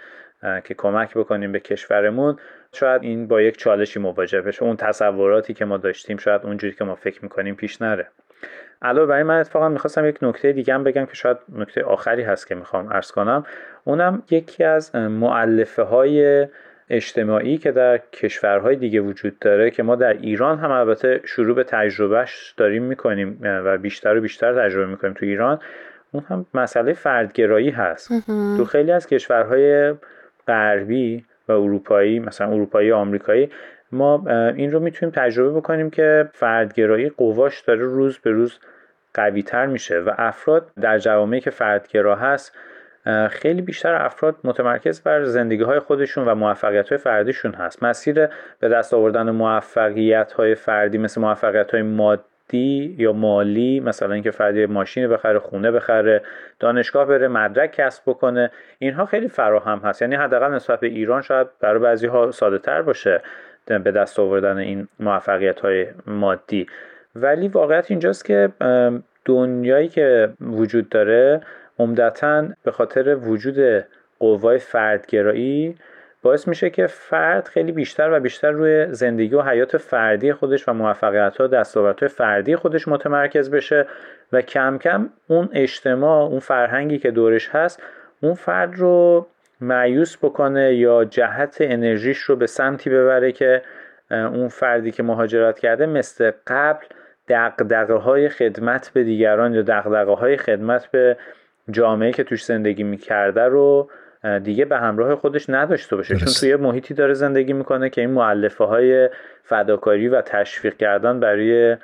که 0.64 0.74
کمک 0.74 1.14
بکنیم 1.14 1.52
به 1.52 1.60
کشورمون 1.60 2.36
شاید 2.72 3.02
این 3.02 3.28
با 3.28 3.40
یک 3.40 3.56
چالشی 3.56 4.00
مواجه 4.00 4.40
بشه. 4.40 4.62
اون 4.62 4.76
تصوراتی 4.76 5.54
که 5.54 5.64
ما 5.64 5.76
داشتیم 5.76 6.16
شاید 6.16 6.40
اونجوری 6.44 6.72
که 6.72 6.84
ما 6.84 6.94
فکر 6.94 7.22
می‌کنیم 7.22 7.54
پیش 7.54 7.82
نره. 7.82 8.06
علاوه 8.82 9.06
بر 9.06 9.16
این 9.16 9.26
من 9.26 9.40
اتفاقا 9.40 9.68
می‌خواستم 9.68 10.06
یک 10.06 10.18
نکته 10.22 10.52
دیگه 10.52 10.74
هم 10.74 10.84
بگم 10.84 11.06
که 11.06 11.14
شاید 11.14 11.36
نکته 11.56 11.84
آخری 11.84 12.22
هست 12.22 12.46
که 12.46 12.54
می‌خوام 12.54 12.92
عرض 12.92 13.10
کنم. 13.10 13.46
اونم 13.84 14.22
یکی 14.30 14.64
از 14.64 14.94
معلفه 14.96 15.82
های 15.82 16.46
اجتماعی 16.90 17.58
که 17.58 17.72
در 17.72 17.98
کشورهای 17.98 18.76
دیگه 18.76 19.00
وجود 19.00 19.38
داره 19.38 19.70
که 19.70 19.82
ما 19.82 19.96
در 19.96 20.12
ایران 20.12 20.58
هم 20.58 20.70
البته 20.70 21.20
شروع 21.24 21.54
به 21.54 21.64
تجربهش 21.64 22.54
داریم 22.56 22.82
می‌کنیم 22.82 23.38
و 23.42 23.78
بیشتر 23.78 24.16
و 24.16 24.20
بیشتر 24.20 24.66
تجربه 24.66 24.86
می‌کنیم 24.86 25.14
تو 25.14 25.26
ایران. 25.26 25.58
اون 26.12 26.24
هم 26.28 26.46
مسئله 26.54 26.92
فردگرایی 26.92 27.70
هست. 27.70 28.12
تو 28.56 28.64
خیلی 28.64 28.92
از 28.92 29.06
کشورهای 29.06 29.94
غربی 30.48 31.24
و 31.48 31.52
اروپایی 31.52 32.18
مثلا 32.18 32.50
اروپایی 32.52 32.92
آمریکایی 32.92 33.50
ما 33.92 34.24
این 34.56 34.72
رو 34.72 34.80
می‌تونیم 34.80 35.12
تجربه 35.16 35.60
بکنیم 35.60 35.90
که 35.90 36.28
فردگرایی 36.32 37.08
قواش 37.08 37.60
داره 37.60 37.84
روز 37.84 38.18
به 38.18 38.30
روز 38.30 38.58
قوی 39.14 39.42
تر 39.42 39.66
میشه 39.66 39.98
و 39.98 40.10
افراد 40.18 40.70
در 40.80 40.98
جوامعی 40.98 41.40
که 41.40 41.50
فردگرا 41.50 42.16
هست 42.16 42.56
خیلی 43.30 43.62
بیشتر 43.62 43.94
افراد 43.94 44.36
متمرکز 44.44 45.00
بر 45.00 45.24
زندگی 45.24 45.62
های 45.62 45.78
خودشون 45.78 46.24
و 46.24 46.34
موفقیت 46.34 46.88
های 46.88 46.98
فردیشون 46.98 47.52
هست. 47.52 47.82
مسیر 47.82 48.28
به 48.58 48.68
دست 48.68 48.94
آوردن 48.94 49.30
موفقیت 49.30 50.32
های 50.32 50.54
فردی 50.54 50.98
مثل 50.98 51.20
موفقیت 51.20 51.70
های 51.70 51.82
مادی 51.82 52.22
مادی 52.52 52.96
یا 52.98 53.12
مالی 53.12 53.80
مثلا 53.80 54.14
اینکه 54.14 54.30
فردی 54.30 54.66
ماشین 54.66 55.08
بخره 55.08 55.38
خونه 55.38 55.70
بخره 55.70 56.22
دانشگاه 56.60 57.04
بره 57.04 57.28
مدرک 57.28 57.72
کسب 57.72 58.02
بکنه 58.06 58.50
اینها 58.78 59.06
خیلی 59.06 59.28
فراهم 59.28 59.78
هست. 59.78 60.02
یعنی 60.02 60.14
حداقل 60.14 60.54
نسبت 60.54 60.80
به 60.80 60.86
ایران 60.86 61.22
شاید 61.22 61.46
برای 61.60 61.78
بعضی 61.78 62.06
ها 62.06 62.30
ساده 62.30 62.58
تر 62.58 62.82
باشه 62.82 63.22
به 63.66 63.78
دست 63.78 64.18
آوردن 64.18 64.58
این 64.58 64.88
موفقیت 65.00 65.60
های 65.60 65.86
مادی. 66.06 66.66
ولی 67.16 67.48
واقعیت 67.48 67.90
اینجاست 67.90 68.24
که 68.24 68.48
دنیایی 69.24 69.88
که 69.88 70.30
وجود 70.40 70.88
داره 70.88 71.40
عمدتا 71.78 72.48
به 72.64 72.70
خاطر 72.70 73.16
وجود 73.16 73.84
قوای 74.18 74.58
فردگرایی 74.58 75.76
باعث 76.22 76.48
میشه 76.48 76.70
که 76.70 76.86
فرد 76.86 77.48
خیلی 77.48 77.72
بیشتر 77.72 78.10
و 78.12 78.20
بیشتر 78.20 78.50
روی 78.50 78.86
زندگی 78.90 79.34
و 79.34 79.42
حیات 79.42 79.76
فردی 79.76 80.32
خودش 80.32 80.68
و 80.68 80.72
موفقیت 80.72 81.36
ها 81.36 81.46
دستاوردهای 81.46 82.08
فردی 82.08 82.56
خودش 82.56 82.88
متمرکز 82.88 83.50
بشه 83.50 83.86
و 84.32 84.40
کم 84.40 84.78
کم 84.78 85.08
اون 85.28 85.48
اجتماع 85.52 86.26
اون 86.26 86.38
فرهنگی 86.38 86.98
که 86.98 87.10
دورش 87.10 87.48
هست 87.48 87.82
اون 88.20 88.34
فرد 88.34 88.74
رو 88.74 89.26
معیوس 89.60 90.16
بکنه 90.16 90.74
یا 90.74 91.04
جهت 91.04 91.56
انرژیش 91.60 92.18
رو 92.18 92.36
به 92.36 92.46
سمتی 92.46 92.90
ببره 92.90 93.32
که 93.32 93.62
اون 94.10 94.48
فردی 94.48 94.90
که 94.90 95.02
مهاجرت 95.02 95.58
کرده 95.58 95.86
مثل 95.86 96.30
قبل 96.46 96.86
دقدقه 97.28 97.94
های 97.94 98.28
خدمت 98.28 98.90
به 98.94 99.04
دیگران 99.04 99.54
یا 99.54 99.62
دقدقه 99.62 100.12
های 100.12 100.36
خدمت 100.36 100.86
به 100.86 101.16
جامعه 101.70 102.12
که 102.12 102.24
توش 102.24 102.44
زندگی 102.44 102.82
می‌کرده 102.82 103.42
رو 103.42 103.90
دیگه 104.42 104.64
به 104.64 104.78
همراه 104.78 105.14
خودش 105.14 105.50
نداشته 105.50 105.96
باشه. 105.96 106.16
چون 106.16 106.28
توی 106.40 106.56
محیطی 106.56 106.94
داره 106.94 107.14
زندگی 107.14 107.52
می‌کنه 107.52 107.90
که 107.90 108.00
این 108.00 108.10
معلفه 108.10 108.64
های 108.64 109.08
فداکاری 109.42 110.08
و 110.08 110.20
تشویق 110.20 110.76
کردن 110.76 111.20
برای 111.20 111.76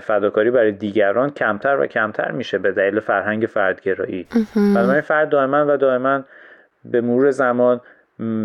فداکاری 0.00 0.50
برای 0.50 0.72
دیگران 0.72 1.30
کمتر 1.30 1.76
و 1.80 1.86
کمتر 1.86 2.30
میشه 2.30 2.58
به 2.58 2.72
دلیل 2.72 3.00
فرهنگ 3.00 3.46
فردگرایی. 3.46 4.26
بنابراین 4.56 5.00
فرد 5.00 5.28
دائما 5.28 5.64
و 5.68 5.76
دائما 5.76 6.24
به 6.84 7.00
مرور 7.00 7.30
زمان 7.30 7.80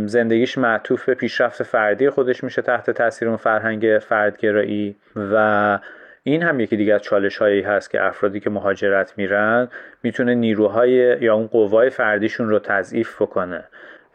زندگیش 0.05 0.57
معطوف 0.57 1.05
به 1.05 1.13
پیشرفت 1.13 1.63
فردی 1.63 2.09
خودش 2.09 2.43
میشه 2.43 2.61
تحت 2.61 2.91
تاثیر 2.91 3.27
اون 3.27 3.37
فرهنگ 3.37 3.99
فردگرایی 4.01 4.95
و 5.15 5.79
این 6.27 6.43
هم 6.43 6.59
یکی 6.59 6.77
دیگه 6.77 6.93
از 6.93 7.01
چالش 7.01 7.37
هایی 7.37 7.61
هست 7.61 7.91
که 7.91 8.03
افرادی 8.03 8.39
که 8.39 8.49
مهاجرت 8.49 9.13
میرن 9.17 9.67
می‌تونه 10.03 10.35
نیروهای 10.35 11.17
یا 11.21 11.35
اون 11.35 11.47
قوای 11.47 11.89
فردیشون 11.89 12.49
رو 12.49 12.59
تضعیف 12.59 13.21
بکنه. 13.21 13.63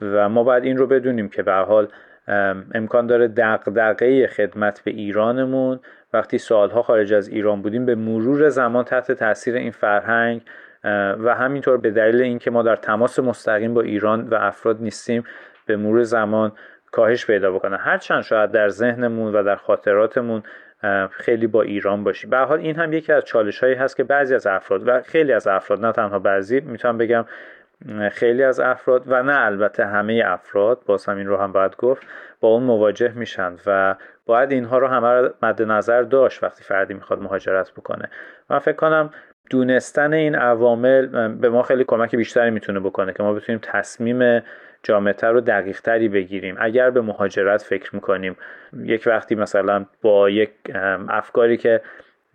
و 0.01 0.29
ما 0.29 0.45
باید 0.45 0.65
این 0.65 0.77
رو 0.77 0.87
بدونیم 0.87 1.29
که 1.29 1.43
به 1.43 1.53
حال 1.53 1.89
امکان 2.75 3.07
داره 3.07 3.29
دقدقه 3.29 4.27
خدمت 4.27 4.81
به 4.85 4.91
ایرانمون. 4.91 5.81
وقتی 6.13 6.39
سالها 6.39 6.83
خارج 6.83 7.13
از 7.13 7.29
ایران 7.29 7.63
بودیم 7.63 7.87
به 7.87 7.95
مرور 7.95 8.49
زمان 8.49 8.85
تحت 8.85 9.13
تاثیر 9.13 9.55
این 9.55 9.71
فرهنگ 9.71 10.43
و 11.25 11.35
همینطور 11.35 11.77
به 11.77 11.91
دلیل 11.91 12.23
اینکه 12.23 12.51
ما 12.51 12.63
در 12.63 12.77
تماس 12.77 13.19
مستقیم 13.19 13.75
با 13.75 13.81
ایران 13.81 14.29
و 14.29 14.35
افراد 14.35 14.83
نیستیم 14.83 15.25
به 15.67 15.77
مرور 15.77 16.03
زمان 16.03 16.53
کاهش 16.91 17.27
پیدا 17.27 17.53
بکنه. 17.53 17.77
هرچند 17.77 18.23
شاید 18.23 18.51
در 18.51 18.69
ذهنمون 18.69 19.33
و 19.33 19.43
در 19.43 19.57
خاطراتمون 19.57 20.43
خیلی 21.11 21.47
با 21.47 21.63
ایران 21.63 22.05
باشیم. 22.05 22.31
به 22.31 22.39
حال 22.39 22.59
این 22.59 22.77
هم 22.77 22.93
یکی 22.93 23.13
از 23.13 23.25
چالش 23.25 23.59
هایی 23.59 23.75
هست 23.75 23.97
که 23.97 24.05
بعضی 24.05 24.35
از 24.35 24.47
افراد 24.47 24.89
و 24.89 25.03
خیلی 25.03 25.33
از 25.33 25.47
افراد 25.47 25.87
نه 25.87 25.93
تنها 25.93 26.19
بعضی 26.19 26.61
می‌تونم 26.61 26.99
بگم 26.99 27.25
خیلی 28.13 28.43
از 28.43 28.61
افراد 28.61 29.03
و 29.07 29.23
نه 29.23 29.41
البته 29.41 29.87
همه 29.87 30.23
افراد 30.27 30.83
باز 30.87 31.07
هم 31.07 31.17
این 31.17 31.27
رو 31.27 31.37
هم 31.37 31.53
باید 31.53 31.77
گفت 31.77 32.07
با 32.41 32.49
اون 32.49 32.63
مواجه 32.63 33.13
میشن 33.15 33.53
و 33.67 33.95
باید 34.27 34.53
اینها 34.53 34.79
رو 34.79 34.87
همه 34.87 35.31
مد 35.43 35.63
نظر 35.63 36.03
داشت 36.03 36.45
وقتی 36.45 36.65
فردی 36.65 36.95
می‌خواد 36.95 37.23
مهاجرت 37.23 37.73
بکنه. 37.73 38.11
من 38.51 38.59
فکر 38.59 38.77
کنم 38.77 39.11
دونستن 39.51 40.13
این 40.13 40.35
عوامل 40.35 41.29
به 41.29 41.49
ما 41.49 41.63
خیلی 41.63 41.85
کمک 41.85 42.17
بیشتری 42.17 42.51
می‌تونه 42.51 42.81
بکنه 42.81 43.13
که 43.13 43.23
ما 43.23 43.33
بتونیم 43.33 43.61
تصمیم 43.63 44.43
جامعتر 44.83 45.35
و 45.35 45.41
دقیقتری 45.41 46.09
بگیریم. 46.09 46.57
اگر 46.59 46.91
به 46.91 47.01
مهاجرت 47.01 47.63
فکر 47.63 47.95
می‌کنیم 47.95 48.37
یک 48.85 49.03
وقتی 49.07 49.35
مثلا 49.35 49.87
با 50.03 50.31
یک 50.31 50.51
افکاری 51.09 51.57
که 51.57 51.81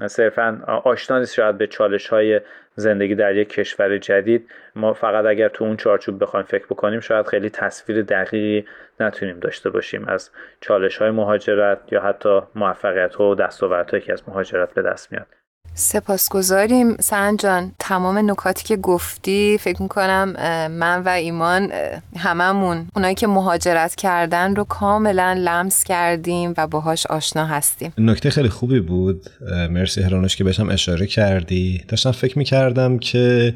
صرفا 0.06 0.64
آشنا 0.84 1.20
نیست 1.20 1.34
شاید 1.34 1.58
به 1.58 1.68
چالش 1.68 2.08
های 2.08 2.42
زندگی 2.76 3.16
در 3.16 3.36
یک 3.36 3.50
کشور 3.50 3.98
جدید 3.98 4.50
ما 4.76 4.94
فقط 4.94 5.26
اگر 5.26 5.50
تو 5.50 5.66
اون 5.66 5.78
چارچوب 5.78 6.24
بخوایم 6.24 6.46
فکر 6.46 6.66
بکنیم 6.66 7.00
شاید 7.00 7.28
خیلی 7.28 7.50
تصویر 7.50 8.02
دقیقی 8.02 8.66
نتونیم 9.00 9.40
داشته 9.40 9.70
باشیم 9.70 10.06
از 10.08 10.32
چالش 10.62 10.98
های 10.98 11.12
مهاجرت 11.12 11.80
یا 11.92 12.02
حتی 12.02 12.42
موفقیت 12.56 13.16
ها 13.16 13.30
و 13.30 13.36
دستاوردهایی 13.36 14.04
که 14.04 14.14
از 14.14 14.30
مهاجرت 14.30 14.74
به 14.74 14.82
دست 14.82 15.12
میاد. 15.12 15.37
سپاسگزاریم. 15.80 16.98
سنجان 17.00 17.72
تمام 17.80 18.32
نکاتی 18.32 18.64
که 18.64 18.78
گفتی 18.78 19.58
فکر 19.58 19.82
می‌کنم 19.82 20.34
من 20.72 21.04
و 21.04 21.10
ایمان 21.10 21.72
هممون 22.18 22.88
اونایی 22.96 23.16
که 23.16 23.28
مهاجرت 23.28 23.96
کردن 23.96 24.56
رو 24.56 24.64
کاملا 24.64 25.36
لمس 25.40 25.84
کردیم 25.84 26.54
و 26.58 26.68
باهاش 26.68 27.06
آشنا 27.06 27.46
هستیم. 27.46 27.94
نکته 27.98 28.30
خیلی 28.30 28.50
خوبی 28.50 28.80
بود. 28.80 29.26
مرسی 29.70 30.02
هرانوش 30.02 30.36
که 30.36 30.44
بهشم 30.44 30.70
اشاره 30.70 31.06
کردی. 31.06 31.84
داشتم 31.88 32.12
فکر 32.12 32.38
می‌کردم 32.38 33.00
که 33.00 33.54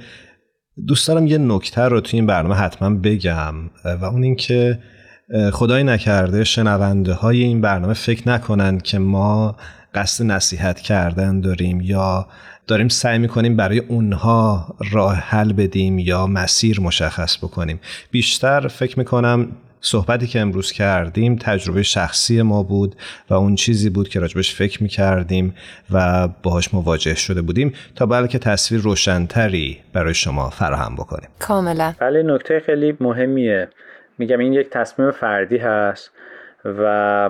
دوست 0.88 1.08
دارم 1.08 1.28
یه 1.28 1.38
نکته 1.38 1.82
رو 1.82 2.02
توی 2.02 2.20
این 2.20 2.28
برنامه 2.28 2.56
حتما 2.56 2.90
بگم. 2.90 3.56
و 4.02 4.06
اون 4.06 4.24
اینکه 4.24 4.80
خدای 5.52 5.84
نکرده 5.84 6.44
شنونده 6.44 7.14
های 7.14 7.44
این 7.44 7.62
برنامه 7.62 7.94
فکر 7.94 8.30
نکنن 8.30 8.78
که 8.78 9.00
ما 9.00 9.56
قصد 9.94 10.26
نصیحت 10.26 10.80
کردن 10.80 11.42
داریم 11.42 11.82
یا 11.82 12.28
داریم 12.68 12.88
سعی 12.88 13.18
می‌کنیم 13.18 13.56
برای 13.56 13.80
اونها 13.80 14.76
راه 14.92 15.16
حل 15.16 15.54
بدیم 15.54 16.00
یا 16.00 16.28
مسیر 16.28 16.82
مشخص 16.82 17.38
بکنیم. 17.38 17.80
بیشتر 18.12 18.68
فکر 18.68 19.00
می‌کنم 19.00 19.48
صحبتی 19.82 20.28
که 20.28 20.40
امروز 20.40 20.72
کردیم 20.72 21.36
تجربه 21.36 21.84
شخصی 21.84 22.42
ما 22.42 22.64
بود 22.64 22.96
و 23.30 23.34
اون 23.34 23.56
چیزی 23.56 23.90
بود 23.90 24.10
که 24.10 24.20
راجبش 24.20 24.56
فکر 24.56 24.84
می‌کردیم 24.84 25.56
و 25.92 26.28
باهاش 26.28 26.74
مواجه 26.74 27.16
شده 27.16 27.42
بودیم 27.42 27.74
تا 27.96 28.06
بلکه 28.06 28.40
تصویر 28.40 28.82
روشنتری 28.82 29.80
برای 29.94 30.14
شما 30.14 30.50
فراهم 30.50 30.96
بکنیم. 30.96 31.30
کاملا. 31.40 31.94
بله 32.00 32.24
نکته 32.24 32.62
خیلی 32.66 32.98
مهمیه. 33.00 33.70
میگم 34.18 34.40
این 34.40 34.54
یک 34.54 34.70
تصمیم 34.70 35.12
فردی 35.12 35.58
هست 35.58 36.12
و 36.66 37.30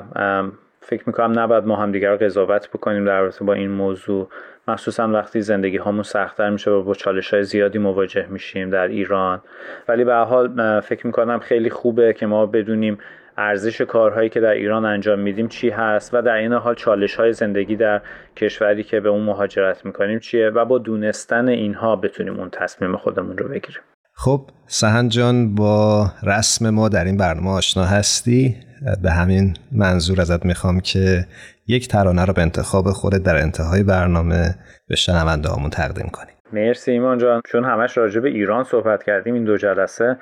فکر 0.92 1.04
می‌کنم 1.08 1.40
نباید 1.40 1.66
ما 1.66 1.76
هم 1.76 1.92
دیگر 1.92 2.16
قضاوت 2.16 2.70
بکنیم 2.70 3.06
در 3.06 3.22
رابطه 3.22 3.46
با 3.46 3.54
این 3.54 3.72
موضوع. 3.72 4.30
مخصوصا 4.68 5.08
وقتی 5.08 5.42
زندگی 5.42 5.78
هامون 5.78 6.04
سختتر 6.04 6.50
میشه 6.50 6.72
و 6.72 6.84
با 6.84 6.94
چالش 6.94 7.34
های 7.34 7.44
زیادی 7.44 7.80
مواجه 7.80 8.28
میشیم 8.30 8.70
در 8.70 8.88
ایران. 8.88 9.42
ولی 9.88 10.04
به 10.04 10.16
حال 10.16 10.80
فکر 10.80 11.08
می‌کنم 11.08 11.40
خیلی 11.40 11.70
خوبه 11.70 12.14
که 12.14 12.26
ما 12.26 12.46
بدونیم 12.46 12.98
ارزش 13.38 13.82
کارهایی 13.82 14.30
که 14.30 14.40
در 14.40 14.52
ایران 14.52 14.86
انجام 14.86 15.20
میدیم 15.20 15.48
چی 15.48 15.70
هست 15.70 16.14
و 16.14 16.22
در 16.22 16.36
این 16.36 16.54
حال 16.54 16.76
چالش 16.76 17.16
های 17.16 17.34
زندگی 17.34 17.76
در 17.76 18.02
کشوری 18.36 18.84
که 18.84 19.00
به 19.00 19.10
اون 19.10 19.24
مهاجرت 19.24 19.86
می‌کنیم 19.86 20.20
چیه 20.20 20.50
و 20.50 20.66
با 20.66 20.78
دونستن 20.78 21.48
اینها 21.48 21.96
بتونیم 21.96 22.40
اون 22.40 22.50
تصمیم 22.50 22.98
خودمون 22.98 23.38
رو 23.38 23.48
بگیریم. 23.48 23.82
خب 24.14 24.50
سهن 24.68 25.10
جان 25.10 25.56
با 25.56 26.06
رسم 26.24 26.70
ما 26.70 26.90
در 26.90 27.06
این 27.06 27.18
برنامه 27.18 27.50
آشنا 27.50 27.84
هستی. 27.84 28.56
به 29.04 29.12
همین 29.12 29.54
منظور 29.72 30.22
ازت 30.22 30.46
می‌خوام 30.46 30.80
که 30.80 31.26
یک 31.68 31.88
ترانه 31.88 32.26
رو 32.26 32.34
به 32.34 32.42
انتخاب 32.42 32.86
خودت 32.92 33.24
در 33.24 33.36
انتهای 33.36 33.84
برنامه 33.84 34.56
به 34.88 34.96
شنونده 34.96 35.50
هامون 35.50 35.70
تقدیم 35.70 36.10
کنی 36.14 36.32
مرسی 36.54 36.92
ایمان 36.92 37.18
جان. 37.18 37.42
چون 37.46 37.64
همش 37.64 37.98
راجع 37.98 38.20
به 38.20 38.30
ایران 38.30 38.64
صحبت 38.64 39.04
کردیم 39.04 39.34
این 39.34 39.44
دو 39.44 39.58
جلسه 39.58 40.18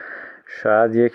شاید 0.63 0.95
یک 0.95 1.13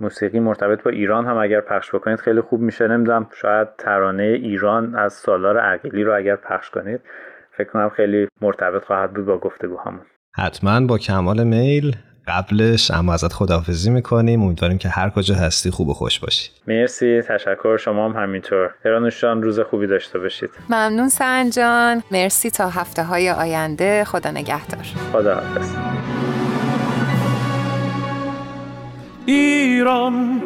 موسیقی 0.00 0.40
مرتبط 0.40 0.82
با 0.82 0.90
ایران 0.90 1.26
هم 1.26 1.36
اگر 1.36 1.60
پخش 1.60 1.94
بکنید 1.94 2.18
خیلی 2.18 2.40
خوب 2.40 2.60
میشه. 2.60 2.88
نمی‌دونم 2.88 3.26
شاید 3.40 3.68
ترانه 3.78 4.22
ایران 4.22 4.94
از 4.94 5.12
سالار 5.12 5.58
عقیلی 5.58 6.04
رو 6.04 6.16
اگر 6.16 6.36
پخش 6.36 6.70
کنید 6.70 7.00
فکر 7.56 7.68
کنم 7.68 7.88
خیلی 7.88 8.28
مرتبط 8.42 8.84
خواهد 8.84 9.14
بود 9.14 9.26
با 9.26 9.38
گفتگوهامون. 9.38 10.02
حتما 10.38 10.80
با 10.80 10.98
کمال 10.98 11.44
میل 11.44 11.96
قبلش 12.28 12.90
اما 12.90 13.14
ازت 13.14 13.32
خداحافظی 13.32 13.90
می‌کنیم. 13.90 14.42
امیدواریم 14.42 14.78
که 14.78 14.88
هر 14.88 15.10
کجا 15.10 15.34
هستی 15.34 15.70
خوب 15.70 15.88
و 15.88 15.94
خوش 15.94 16.20
باشی. 16.20 16.50
مرسی. 16.66 17.22
تشکر. 17.22 17.76
شما 17.76 18.08
هم 18.08 18.22
همینطور. 18.22 18.70
هرانوشان 18.84 19.42
روز 19.42 19.60
خوبی 19.60 19.86
داشته 19.86 20.18
باشید. 20.18 20.50
ممنون 20.68 21.08
سنجان 21.08 22.02
مرسی. 22.10 22.50
تا 22.50 22.68
هفته 22.68 23.04
های 23.04 23.30
آینده. 23.30 24.04
خدا 24.04 24.30
نگهدار. 24.30 24.84
خدا 25.12 25.34
حافظ 25.34 25.74
ایران 29.26 30.42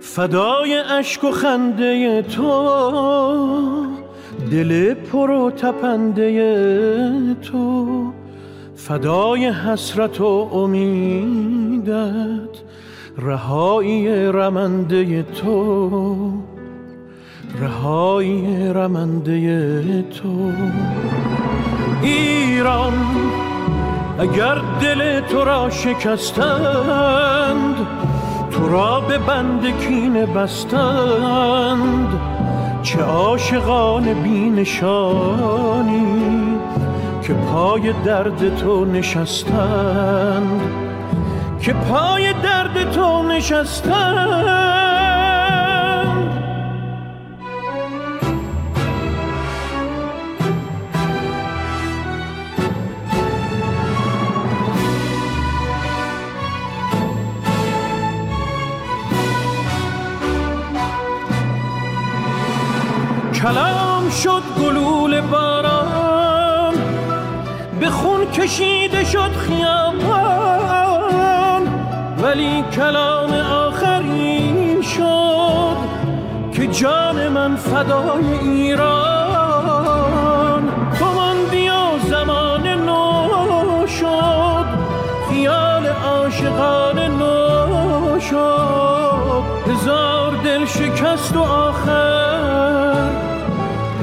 فدای 0.00 0.74
اشک 0.74 1.24
و 1.24 1.30
خنده 1.30 2.22
تو. 2.22 3.90
دل 4.50 4.94
پر 4.94 5.30
و 5.30 5.50
تپنده 5.50 7.34
تو. 7.34 8.12
فدای 8.86 9.46
حسرت 9.46 10.20
و 10.20 10.48
امیدت 10.52 11.90
رهایی 13.18 14.08
رمنده 14.26 15.22
تو 15.22 16.32
رهای 17.60 18.68
رمنده 18.72 20.02
تو. 20.02 20.52
ایران 22.02 22.92
اگر 24.18 24.58
دل 24.80 25.20
تو 25.20 25.44
را 25.44 25.70
شکستند 25.70 26.66
تو 28.50 28.68
را 28.68 29.00
به 29.00 29.18
بند 29.18 29.80
کین 29.80 30.26
بستند 30.26 32.20
چه 32.82 33.02
عاشقان 33.02 34.22
بینشانی 34.22 35.20
که 37.30 37.36
پای 37.36 37.92
درد 37.92 38.56
تو 38.56 38.84
نشستند 38.84 40.60
که 41.60 41.72
پای 41.72 42.32
درد 42.32 42.90
تو 42.92 43.22
نشستند. 43.22 44.70
کلام 63.34 64.10
شد 64.10 64.42
گلول 64.62 65.20
خون 65.20 65.59
کشیده 68.40 69.04
شد 69.04 69.32
خیابان 69.32 70.00
ولی 72.22 72.64
کلام 72.72 73.32
آخرین 73.32 74.82
شد 74.82 75.76
که 76.52 76.66
جان 76.66 77.28
من 77.28 77.56
فدای 77.56 78.38
ایران. 78.42 79.82
تو 80.98 81.04
ماندی 81.04 81.70
زمان 82.08 82.68
نو 82.68 83.86
شد 83.86 84.64
خیال 85.30 85.86
عاشقان 85.86 86.98
نو 86.98 88.20
شد. 88.20 89.44
هزار 89.70 90.36
دل 90.44 90.64
شکست 90.64 91.36
و 91.36 91.40
آخر 91.40 92.09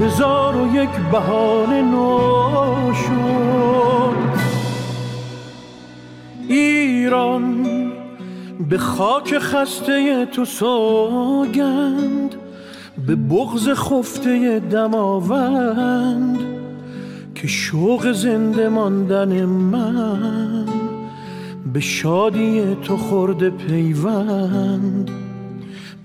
هزار 0.02 0.58
و 0.58 0.76
یک 0.76 0.90
بهانه 1.12 1.82
نو 1.82 2.94
شد 2.94 4.28
ایران 6.50 7.66
به 8.70 8.78
خاک 8.78 9.38
خسته 9.38 10.26
تو 10.26 10.46
سوگند 10.46 12.36
به 13.08 13.16
بغز 13.16 13.70
خفته 13.70 14.60
دماوند 14.60 16.40
که 17.36 17.48
شوق 17.48 18.12
زنده 18.12 18.70
ماندن 18.70 19.46
من 19.46 20.66
به 21.74 21.80
شادی 21.80 22.76
تو 22.84 22.98
خورده 22.98 23.50
پیوند. 23.50 25.27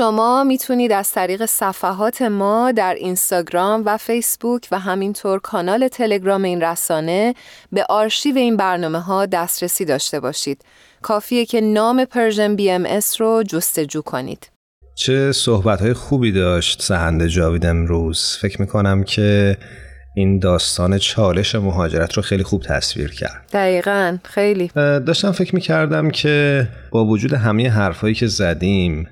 شما 0.00 0.44
می‌تونید 0.44 0.92
از 0.92 1.12
طریق 1.12 1.44
صفحات 1.44 2.22
ما 2.22 2.72
در 2.72 2.94
اینستاگرام 2.94 3.82
و 3.86 3.96
فیسبوک 3.96 4.68
و 4.72 4.78
همینطور 4.78 5.38
کانال 5.40 5.88
تلگرام 5.88 6.42
این 6.42 6.60
رسانه 6.60 7.34
به 7.72 7.86
آرشیو 7.88 8.36
این 8.36 8.56
برنامه 8.56 9.00
ها 9.00 9.26
دسترسی 9.26 9.84
داشته 9.84 10.20
باشید. 10.20 10.64
کافیه 11.02 11.46
که 11.46 11.60
نام 11.60 12.04
Persian 12.04 12.56
BMS 12.56 13.20
رو 13.20 13.42
جستجو 13.42 14.02
کنید. 14.02 14.50
چه 14.94 15.32
صحبت 15.32 15.80
های 15.80 15.92
خوبی 15.92 16.32
داشت 16.32 16.82
سهند 16.82 17.26
جاوید 17.26 17.66
امروز. 17.66 18.38
فکر 18.40 18.60
می‌کنم 18.60 19.04
که 19.04 19.56
این 20.16 20.38
داستان 20.38 20.98
چالش 20.98 21.54
مهاجرت 21.54 22.12
رو 22.12 22.22
خیلی 22.22 22.42
خوب 22.42 22.62
تصویر 22.62 23.10
کرد 23.10 23.48
دقیقا 23.52 24.18
خیلی 24.24 24.70
داشتم 24.74 25.32
فکر 25.32 25.54
می‌کردم 25.54 26.10
که 26.10 26.68
با 26.90 27.04
وجود 27.04 27.32
همه 27.32 27.70
حرفایی 27.70 28.14
که 28.14 28.26
زدیم 28.26 29.08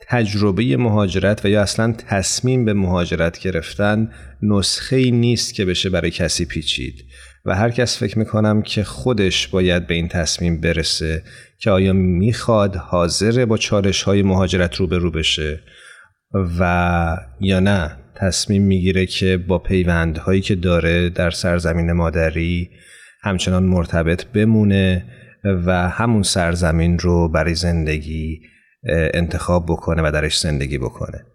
تجربه 0.00 0.76
مهاجرت 0.76 1.44
و 1.44 1.48
یا 1.48 1.62
اصلا 1.62 1.92
تصمیم 1.92 2.64
به 2.64 2.74
مهاجرت 2.74 3.38
گرفتن 3.38 4.10
نسخه 4.42 4.96
ای 4.96 5.10
نیست 5.10 5.54
که 5.54 5.64
بشه 5.64 5.90
برای 5.90 6.10
کسی 6.10 6.44
پیچید. 6.44 7.04
و 7.44 7.54
هر 7.54 7.70
کس 7.70 7.98
فکر 7.98 8.18
می‌کنم 8.18 8.62
که 8.62 8.84
خودش 8.84 9.48
باید 9.48 9.86
به 9.86 9.94
این 9.94 10.08
تصمیم 10.08 10.60
برسه 10.60 11.22
که 11.58 11.70
آیا 11.70 11.92
می‌خواد 11.92 12.76
حاضر 12.76 13.44
با 13.44 13.56
چالش 13.56 14.02
های 14.02 14.22
مهاجرت 14.22 14.76
روبرو 14.76 15.10
بشه 15.10 15.60
و 16.58 17.16
یا 17.40 17.60
نه. 17.60 17.96
تصمیم 18.16 18.62
می‌گیره 18.62 19.06
که 19.06 19.36
با 19.36 19.58
پیوندهایی 19.58 20.40
که 20.40 20.54
داره 20.54 21.10
در 21.10 21.30
سرزمین 21.30 21.92
مادری 21.92 22.70
همچنان 23.22 23.62
مرتبط 23.62 24.24
بمونه 24.24 25.04
و 25.44 25.88
همون 25.88 26.22
سرزمین 26.22 26.98
رو 26.98 27.28
برای 27.28 27.54
زندگی 27.54 28.40
انتخاب 29.14 29.66
بکنه 29.66 30.02
و 30.02 30.10
درش 30.10 30.38
زندگی 30.40 30.78
بکنه. 30.78 31.26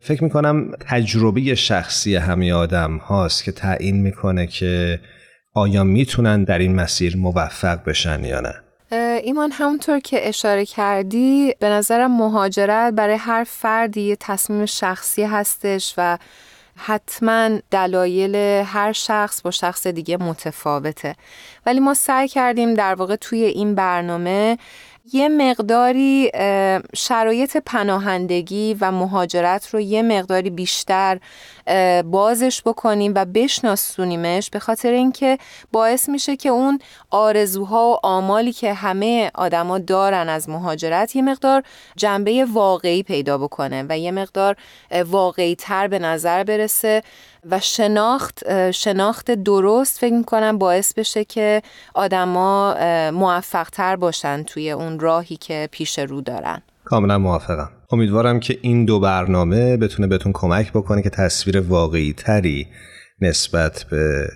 فکر 0.00 0.24
می‌کنم 0.24 0.70
تجربه 0.88 1.54
شخصی 1.54 2.16
همه 2.16 2.52
آدم 2.52 2.96
هاست 2.96 3.44
که 3.44 3.52
تعیین 3.52 4.02
می‌کنه 4.02 4.46
که 4.46 5.00
آیا 5.54 5.84
می‌تونن 5.84 6.44
در 6.44 6.58
این 6.58 6.74
مسیر 6.74 7.16
موفق 7.16 7.84
بشن 7.84 8.24
یا 8.24 8.40
نه. 8.40 8.54
ایمان 9.22 9.50
همونطور 9.52 10.00
که 10.00 10.28
اشاره 10.28 10.66
کردی 10.66 11.54
به 11.60 11.68
نظرم 11.68 12.16
مهاجرت 12.16 12.94
برای 12.94 13.16
هر 13.16 13.44
فردی 13.44 14.16
تصمیم 14.20 14.66
شخصی 14.66 15.22
هستش 15.22 15.94
و 15.98 16.18
حتما 16.76 17.50
دلایل 17.70 18.36
هر 18.66 18.92
شخص 18.92 19.42
با 19.42 19.50
شخص 19.50 19.86
دیگه 19.86 20.16
متفاوته. 20.16 21.14
ولی 21.66 21.80
ما 21.80 21.94
سعی 21.94 22.28
کردیم 22.28 22.74
در 22.74 22.94
واقع 22.94 23.16
توی 23.16 23.44
این 23.44 23.74
برنامه 23.74 24.58
یه 25.12 25.28
مقداری 25.28 26.30
شرایط 26.96 27.56
پناهندگی 27.56 28.76
و 28.80 28.92
مهاجرت 28.92 29.68
رو 29.68 29.80
یه 29.80 30.02
مقداری 30.02 30.50
بیشتر 30.50 31.18
بازش 32.04 32.62
بکنیم 32.62 33.12
و 33.16 33.24
بشناسونیمش 33.24 34.50
به 34.50 34.58
خاطر 34.58 34.90
اینکه 34.92 35.38
باعث 35.72 36.08
میشه 36.08 36.36
که 36.36 36.48
اون 36.48 36.78
آرزوها 37.10 37.90
و 37.90 38.06
آمالی 38.06 38.52
که 38.52 38.72
همه 38.74 39.30
آدما 39.34 39.78
دارن 39.78 40.28
از 40.28 40.48
مهاجرت 40.48 41.16
یه 41.16 41.22
مقدار 41.22 41.62
جنبه 41.96 42.44
واقعی 42.44 43.02
پیدا 43.02 43.38
بکنه 43.38 43.86
و 43.88 43.98
یه 43.98 44.10
مقدار 44.10 44.56
واقعی 45.06 45.54
تر 45.54 45.88
به 45.88 45.98
نظر 45.98 46.44
برسه. 46.44 47.02
و 47.50 47.60
شناخت 47.60 48.70
شناخت 48.70 49.30
درست 49.30 49.98
فکر 49.98 50.14
می‌کنم 50.14 50.58
باعث 50.58 50.94
بشه 50.94 51.24
که 51.24 51.62
آدما 51.94 52.74
موفق 53.10 53.68
تر 53.70 53.96
باشن 53.96 54.42
توی 54.42 54.70
اون 54.70 55.00
راهی 55.00 55.36
که 55.36 55.68
پیش 55.72 55.98
رو 55.98 56.20
دارن. 56.20 56.62
کاملا 56.84 57.18
موافقم. 57.18 57.70
امیدوارم 57.92 58.40
که 58.40 58.58
این 58.62 58.84
دو 58.84 59.00
برنامه 59.00 59.76
بتونه 59.76 60.08
بهتون 60.08 60.32
کمک 60.34 60.72
بکنه 60.72 61.02
که 61.02 61.10
تصویر 61.10 61.60
واقعی 61.60 62.12
تری 62.12 62.66
نسبت 63.20 63.84
به 63.90 64.28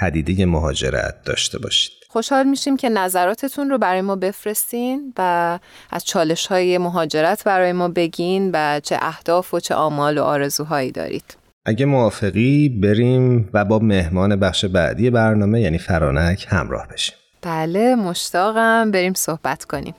پدیده 0.00 0.46
مهاجرت 0.46 1.14
داشته 1.24 1.58
باشید. 1.58 1.92
خوشحال 2.08 2.46
میشیم 2.46 2.76
که 2.76 2.88
نظراتتون 2.88 3.70
رو 3.70 3.78
برای 3.78 4.00
ما 4.00 4.16
بفرستین 4.16 5.14
و 5.18 5.58
از 5.90 6.04
چالش 6.04 6.46
های 6.46 6.78
مهاجرت 6.78 7.44
برای 7.44 7.72
ما 7.72 7.88
بگین 7.88 8.50
و 8.54 8.80
چه 8.80 8.98
اهداف 9.00 9.54
و 9.54 9.60
چه 9.60 9.74
آمال 9.74 10.18
و 10.18 10.22
آرزوهایی 10.22 10.92
دارید. 10.92 11.39
اگه 11.70 11.86
موافقی 11.86 12.68
بریم 12.68 13.48
و 13.54 13.64
با 13.64 13.78
مهمان 13.78 14.36
بخش 14.36 14.64
بعدی 14.64 15.10
برنامه 15.10 15.60
یعنی 15.60 15.78
فرانک 15.78 16.46
همراه 16.50 16.88
بشیم. 16.88 17.14
بله 17.42 17.94
مشتاقم. 17.94 18.90
بریم 18.90 19.12
صحبت 19.14 19.64
کنیم. 19.64 19.94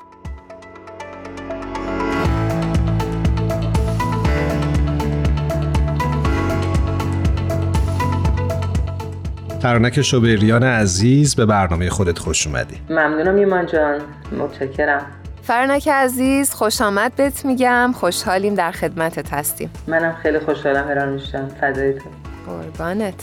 فرانک 9.62 10.02
شوبریان 10.02 10.64
عزیز 10.64 11.36
به 11.36 11.46
برنامه 11.46 11.90
خودت 11.90 12.20
خوش 12.20 12.48
اومدی. 12.48 12.76
ممنونم 12.90 13.36
ایمان 13.36 13.66
جان. 13.66 14.02
متشکرم. 14.40 15.21
فرانک 15.44 15.88
عزیز 15.88 16.54
خوش 16.54 16.82
آمد 16.82 17.16
بهت 17.16 17.46
میگم. 17.46 17.94
خوشحالیم 18.00 18.56
در 18.56 18.72
خدمتت 18.72 19.34
هستیم. 19.34 19.70
منم 19.88 20.16
خیلی 20.24 20.40
خوشحالم 20.40 20.88
هران 20.88 21.10
میشم. 21.10 21.48
فدای 21.62 21.94
تو. 21.94 22.10
قربانت. 22.46 23.14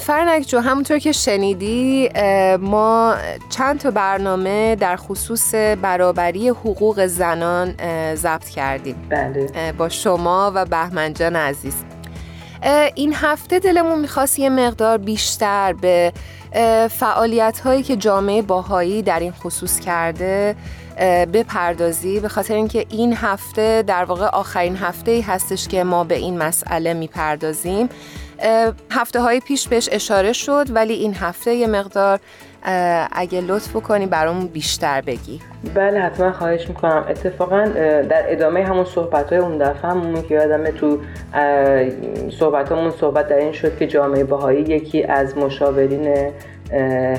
فرنک 0.00 0.42
جو 0.48 0.58
همونطور 0.58 0.98
که 0.98 1.12
شنیدی 1.12 2.10
ما 2.60 3.14
چند 3.50 3.80
تا 3.80 3.90
برنامه 3.90 4.76
در 4.76 4.96
خصوص 4.96 5.54
برابری 5.54 6.48
حقوق 6.48 7.06
زنان 7.06 7.74
ضبط 8.14 8.48
کردیم. 8.48 8.96
بله. 9.08 9.72
با 9.78 9.88
شما 9.88 10.52
و 10.54 10.64
بهمنجان 10.64 11.36
عزیز. 11.36 11.74
این 12.94 13.14
هفته 13.14 13.58
دلمون 13.58 13.98
می‌خواست 13.98 14.38
یه 14.38 14.50
مقدار 14.50 14.98
بیشتر 14.98 15.72
به 15.72 16.12
فعالیت 16.90 17.60
هایی 17.60 17.82
که 17.82 17.96
جامعه 17.96 18.42
باهایی 18.42 19.02
در 19.02 19.20
این 19.20 19.32
خصوص 19.32 19.80
کرده 19.80 20.56
بپردازی 21.32 22.20
به 22.20 22.28
خاطر 22.28 22.54
اینکه 22.54 22.86
این 22.88 23.16
هفته 23.16 23.84
در 23.86 24.04
واقع 24.04 24.26
آخرین 24.26 24.76
هفته 24.76 25.10
ای 25.10 25.20
هستش 25.20 25.68
که 25.68 25.84
ما 25.84 26.04
به 26.04 26.14
این 26.16 26.38
مسئله 26.38 26.94
می‌پردازیم. 26.94 27.88
هفته 28.90 29.20
های 29.20 29.40
پیش 29.40 29.68
بهش 29.68 29.88
اشاره 29.92 30.32
شد 30.32 30.66
ولی 30.70 30.94
این 30.94 31.14
هفته 31.14 31.54
یه 31.54 31.66
مقدار 31.66 32.20
اگه 33.12 33.40
لطف 33.40 33.72
کنی 33.72 34.06
برامون 34.06 34.46
بیشتر 34.46 35.00
بگی. 35.00 35.40
بله 35.74 36.00
حتما 36.00 36.32
خواهش 36.32 36.68
می‌کنم. 36.68 37.04
اتفاقا 37.08 37.64
در 38.08 38.32
ادامه 38.32 38.64
همون 38.64 38.84
صحبت 38.84 39.32
های 39.32 39.38
اون 39.38 39.58
دفعه 39.58 39.90
همون 39.90 40.22
که 40.22 40.34
یادمه 40.34 40.70
تو 40.70 40.98
صحبت 42.30 42.72
همون 42.72 42.90
صحبت 42.90 43.28
در 43.28 43.36
این 43.36 43.52
شد 43.52 43.78
که 43.78 43.86
جامعه 43.86 44.24
باهایی 44.24 44.62
یکی 44.62 45.04
از 45.04 45.38
مشاورین 45.38 46.32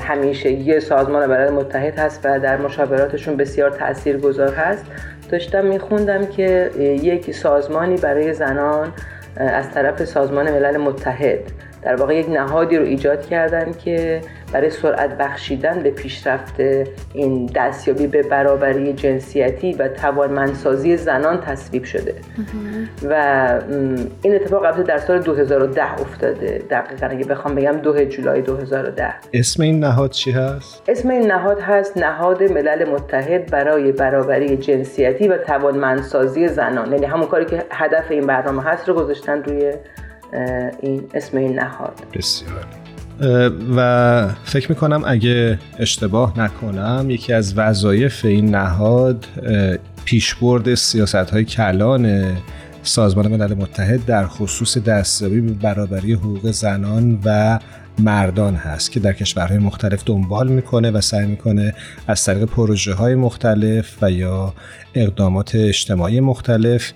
همیشگی 0.00 0.80
سازمان 0.80 1.26
ملل 1.26 1.50
متحد 1.50 1.98
هست 1.98 2.20
و 2.24 2.40
در 2.40 2.56
مشاوراتشون 2.56 3.36
بسیار 3.36 3.70
تأثیر 3.70 4.18
گذار 4.18 4.54
هست. 4.54 4.84
داشتم 5.30 5.66
میخوندم 5.66 6.26
که 6.26 6.70
یک 7.02 7.34
سازمانی 7.34 7.96
برای 7.96 8.32
زنان 8.32 8.92
از 9.36 9.70
طرف 9.70 10.04
سازمان 10.04 10.50
ملل 10.50 10.76
متحد. 10.76 11.40
در 11.84 11.96
واقع 11.96 12.14
یک 12.14 12.28
نهادی 12.28 12.76
رو 12.76 12.84
ایجاد 12.84 13.26
کردن 13.26 13.72
که 13.72 14.20
برای 14.52 14.70
سرعت 14.70 15.18
بخشیدن 15.18 15.82
به 15.82 15.90
پیشرفت 15.90 16.54
این 17.14 17.46
دستیابی 17.46 18.06
به 18.06 18.22
برابری 18.22 18.92
جنسیتی 18.92 19.72
و 19.72 19.88
توانمندسازی 19.88 20.96
زنان 20.96 21.40
تصویب 21.40 21.84
شده. 21.84 22.14
و 23.08 23.14
این 24.22 24.34
اتفاق 24.34 24.64
البته 24.64 24.82
در 24.82 24.98
سال 24.98 25.20
2010 25.20 25.92
افتاده. 25.92 26.62
دقیقا 26.70 27.06
اگه 27.06 27.24
بخوام 27.24 27.54
بگم 27.54 27.72
دو 27.72 28.04
جولای 28.04 28.42
2010 28.42 29.14
اسم 29.32 29.62
این 29.62 29.80
نهاد 29.80 30.10
چی 30.10 30.30
هست؟ 30.30 30.82
اسم 30.88 31.10
این 31.10 31.32
نهاد 31.32 31.60
هست 31.60 31.96
نهاد 31.96 32.42
ملل 32.42 32.90
متحد 32.90 33.50
برای 33.50 33.92
برابری 33.92 34.56
جنسیتی 34.56 35.28
و 35.28 35.36
توانمندسازی 35.36 36.48
زنان. 36.48 36.92
یعنی 36.92 37.06
همون 37.06 37.26
کاری 37.26 37.44
که 37.44 37.64
هدف 37.70 38.10
این 38.10 38.26
برنامه 38.26 38.62
هست 38.62 38.88
رو 38.88 38.94
گذاشتن 38.94 39.42
روی 39.42 39.72
این 40.82 41.02
اسم 41.14 41.36
این 41.36 41.58
نهاد. 41.58 42.02
بسیار. 42.14 42.66
و 43.76 44.28
فکر 44.44 44.68
می‌کنم 44.68 45.02
اگه 45.06 45.58
اشتباه 45.78 46.40
نکنم 46.40 47.06
یکی 47.10 47.32
از 47.32 47.58
وظایف 47.58 48.24
این 48.24 48.54
نهاد 48.54 49.26
پیشبرد 50.04 50.74
سیاست 50.74 51.14
های 51.14 51.44
کلان 51.44 52.36
سازمان 52.82 53.28
ملل 53.28 53.54
متحد 53.54 54.04
در 54.04 54.26
خصوص 54.26 54.78
دستیابی 54.78 55.40
به 55.40 55.52
برابری 55.52 56.12
حقوق 56.12 56.50
زنان 56.50 57.18
و 57.24 57.58
مردان 57.98 58.54
هست 58.54 58.92
که 58.92 59.00
در 59.00 59.12
کشورهای 59.12 59.58
مختلف 59.58 60.02
دنبال 60.06 60.48
می‌کنه 60.48 60.90
و 60.90 61.00
سعی 61.00 61.26
می‌کنه 61.26 61.74
از 62.06 62.24
طریق 62.24 62.44
پروژه 62.44 62.94
های 62.94 63.14
مختلف 63.14 64.02
و 64.02 64.10
یا 64.10 64.54
اقدامات 64.94 65.54
اجتماعی 65.54 66.20
مختلف 66.20 66.92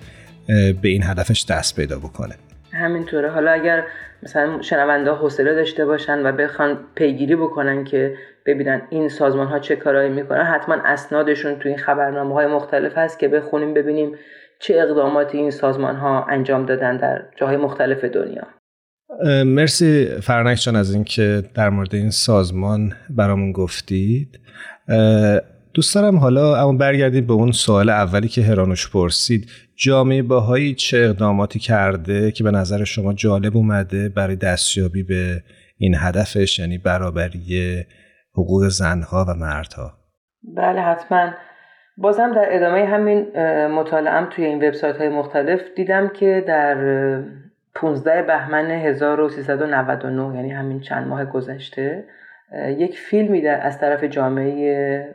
به 0.46 0.88
این 0.88 1.02
هدفش 1.02 1.44
دست 1.48 1.76
پیدا 1.76 1.98
بکنه. 1.98 2.34
همینطوره. 2.78 3.30
حالا 3.30 3.50
اگر 3.50 3.84
مثلا 4.22 4.62
شنونده 4.62 5.10
حوصله 5.10 5.54
داشته 5.54 5.86
باشن 5.86 6.26
و 6.26 6.32
بخوان 6.32 6.78
پیگیری 6.94 7.36
بکنن 7.36 7.84
که 7.84 8.16
ببینن 8.46 8.82
این 8.90 9.08
سازمان 9.08 9.46
ها 9.46 9.58
چه 9.58 9.76
کارایی 9.76 10.10
می‌کنن 10.10 10.44
حتما 10.44 10.76
اسنادشون 10.84 11.58
تو 11.58 11.68
این 11.68 11.78
خبرنامه 11.78 12.34
های 12.34 12.46
مختلف 12.46 12.98
هست 12.98 13.18
که 13.18 13.28
بخونیم 13.28 13.74
ببینیم 13.74 14.12
چه 14.60 14.74
اقداماتی 14.74 15.38
این 15.38 15.50
سازمان 15.50 15.96
ها 15.96 16.24
انجام 16.24 16.66
دادن 16.66 16.96
در 16.96 17.22
جاهای 17.36 17.56
مختلف 17.56 18.04
دنیا. 18.04 18.46
مرسی 19.44 20.08
فرنک 20.22 20.58
جان 20.58 20.76
از 20.76 20.94
اینکه 20.94 21.42
در 21.54 21.70
مورد 21.70 21.94
این 21.94 22.10
سازمان 22.10 22.92
برامون 23.10 23.52
گفتید. 23.52 24.40
دوست 25.78 25.94
دارم 25.94 26.16
حالا 26.16 26.56
اما 26.56 26.72
برگردیم 26.72 27.26
به 27.26 27.32
اون 27.32 27.52
سوال 27.52 27.88
اولی 27.88 28.28
که 28.28 28.42
هرانوش 28.42 28.92
پرسید. 28.92 29.50
جامعه 29.76 30.22
باهایی 30.22 30.74
چه 30.74 30.98
اقداماتی 30.98 31.58
کرده 31.58 32.32
که 32.32 32.44
به 32.44 32.50
نظر 32.50 32.84
شما 32.84 33.12
جالب 33.12 33.56
اومده 33.56 34.08
برای 34.08 34.36
دستیابی 34.36 35.02
به 35.02 35.42
این 35.76 35.94
هدفش 35.98 36.58
یعنی 36.58 36.78
برابری 36.78 37.84
حقوق 38.32 38.68
زنها 38.68 39.26
و 39.28 39.34
مردها؟ 39.34 39.92
بله 40.56 40.80
حتما. 40.80 41.30
بازم 41.96 42.34
در 42.34 42.48
ادامه 42.50 42.84
همین 42.84 43.18
مطالعم 43.66 44.28
توی 44.30 44.44
این 44.44 44.68
وبسایت 44.68 44.96
های 44.96 45.08
مختلف 45.08 45.60
دیدم 45.76 46.08
که 46.08 46.44
در 46.46 46.76
15 47.74 48.22
بهمن 48.22 48.70
1399 48.70 50.36
یعنی 50.36 50.50
همین 50.50 50.80
چند 50.80 51.06
ماه 51.06 51.24
گذشته 51.24 52.04
یک 52.78 52.98
فیلمی 52.98 53.42
در 53.42 53.66
از 53.66 53.80
طرف 53.80 54.04
جامعه 54.04 55.14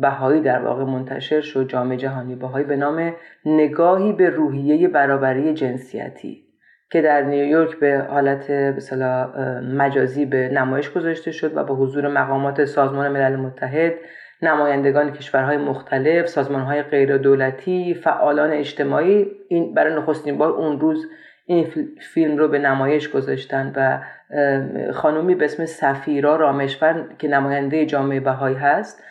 بهایی 0.00 0.40
در 0.40 0.58
واقع 0.58 0.84
منتشر 0.84 1.40
شد 1.40 1.68
جامعه 1.68 1.96
جهانی 1.96 2.34
بهایی 2.34 2.66
به 2.66 2.76
نام 2.76 3.14
نگاهی 3.46 4.12
به 4.12 4.30
روحیه 4.30 4.88
برابری 4.88 5.54
جنسیتی 5.54 6.44
که 6.90 7.02
در 7.02 7.22
نیویورک 7.22 7.78
به 7.78 8.06
حالت 8.10 8.50
مثلا 8.50 9.32
مجازی 9.60 10.26
به 10.26 10.48
نمایش 10.48 10.90
گذاشته 10.90 11.30
شد 11.30 11.56
و 11.56 11.64
با 11.64 11.74
حضور 11.74 12.08
مقامات 12.08 12.64
سازمان 12.64 13.08
ملل 13.08 13.36
متحد 13.36 13.94
نمایندگان 14.42 15.12
کشورهای 15.12 15.56
مختلف 15.56 16.26
سازمانهای 16.26 16.82
غیر 16.82 17.16
دولتی 17.16 17.94
فعالان 17.94 18.50
اجتماعی 18.50 19.26
این 19.48 19.74
برای 19.74 19.94
نخستین 19.94 20.38
بار 20.38 20.50
اون 20.50 20.80
روز 20.80 21.06
این 21.46 21.66
فیلم 22.14 22.36
رو 22.36 22.48
به 22.48 22.58
نمایش 22.58 23.08
گذاشتن 23.08 23.72
و 23.76 24.00
خانومی 24.92 25.34
به 25.34 25.44
اسم 25.44 25.64
سفیرا 25.64 26.36
رامشور 26.36 27.08
که 27.18 27.28
نماینده 27.28 27.86
جامعه 27.86 28.20
بهایی 28.20 28.56
هست 28.56 29.02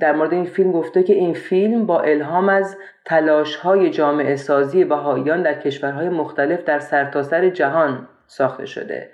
در 0.00 0.12
مورد 0.12 0.32
این 0.32 0.44
فیلم 0.44 0.72
گفته 0.72 1.02
که 1.02 1.12
این 1.12 1.34
فیلم 1.34 1.86
با 1.86 2.00
الهام 2.00 2.48
از 2.48 2.76
تلاش 3.04 3.56
های 3.56 3.90
جامعه 3.90 4.36
سازی 4.36 4.84
بهاییان 4.84 5.42
در 5.42 5.54
کشورهای 5.54 6.08
مختلف 6.08 6.64
در 6.64 6.78
سرتاسر 6.78 7.40
سر 7.40 7.48
جهان 7.48 8.08
ساخته 8.26 8.66
شده 8.66 9.10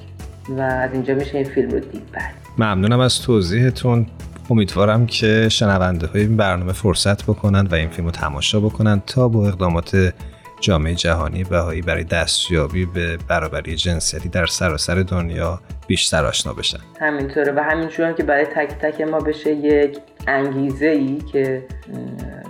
و 0.48 0.60
از 0.60 0.92
اینجا 0.92 1.14
میشه 1.14 1.34
این 1.34 1.44
فیلم 1.44 1.70
رو 1.70 1.80
دید. 1.80 2.02
بله. 2.12 2.24
ممنونم 2.58 3.00
از 3.00 3.22
توضیحتون. 3.22 4.06
امیدوارم 4.50 5.06
که 5.06 5.48
شنونده 5.48 6.06
های 6.06 6.20
این 6.20 6.36
برنامه 6.36 6.72
فرصت 6.72 7.22
بکنن 7.22 7.66
و 7.66 7.74
این 7.74 7.88
فیلم 7.88 8.06
رو 8.06 8.12
تماشا 8.12 8.60
بکنن 8.60 9.02
تا 9.06 9.28
با 9.28 9.48
اقدامات 9.48 10.12
جامعه 10.60 10.94
جهانی 10.94 11.44
بهایی 11.44 11.82
برای 11.82 12.04
دستیابی 12.04 12.86
به 12.86 13.18
برابری 13.28 13.76
جنسیتی 13.76 14.28
در 14.28 14.46
سراسر 14.46 14.94
دنیا 14.94 15.60
بیشتر 15.86 16.24
آشنا 16.24 16.52
بشن. 16.52 16.78
همینطوره 17.00 17.52
و 17.52 17.60
همینجور 17.60 18.12
که 18.12 18.22
برای 18.22 18.44
تک 18.44 18.68
تک 18.68 19.00
ما 19.00 19.18
بشه 19.18 19.54
یک 19.54 19.98
انگیزه 20.30 20.86
ای 20.86 21.18
که 21.18 21.62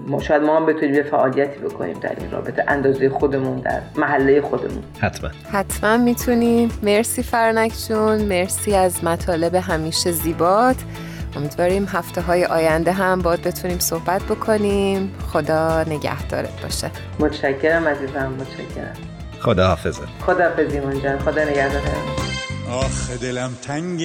ما 0.06 0.20
شاید 0.20 0.42
ما 0.42 0.56
هم 0.56 0.66
بتونیم 0.66 0.94
یه 0.94 1.02
فعالیتی 1.02 1.58
بکنیم 1.58 1.98
در 2.00 2.16
این 2.18 2.30
رابطه 2.30 2.64
اندازه 2.68 3.08
خودمون 3.08 3.60
در 3.60 3.80
محله 3.96 4.40
خودمون. 4.40 4.82
حتما. 5.00 5.30
حتما 5.52 5.96
می‌تونیم. 5.96 6.70
مرسی 6.82 7.22
فرنک 7.22 7.72
جون. 7.88 8.22
مرسی 8.22 8.74
از 8.74 9.04
مطالب 9.04 9.54
همیشه 9.54 10.12
زیبات. 10.12 10.76
امیدواریم 11.36 11.88
هفته 11.92 12.20
های 12.20 12.44
آینده 12.44 12.92
هم 12.92 13.18
باید 13.18 13.42
بتونیم 13.42 13.78
صحبت 13.78 14.22
بکنیم. 14.22 15.12
خدا 15.32 15.82
نگهدارت 15.82 16.62
باشه. 16.62 16.90
متشکرم 17.20 17.88
عزیزم 17.88 18.32
متشکرم. 18.40 18.94
خدا 19.40 19.66
حافظه 19.66 20.02
خدا 20.26 20.44
حافظ 20.44 20.74
جان. 21.02 21.18
خدا 21.18 21.44
نگهدارت. 21.44 22.29
آخ 22.70 23.10
دلم 23.10 23.54
تنگ 23.62 24.02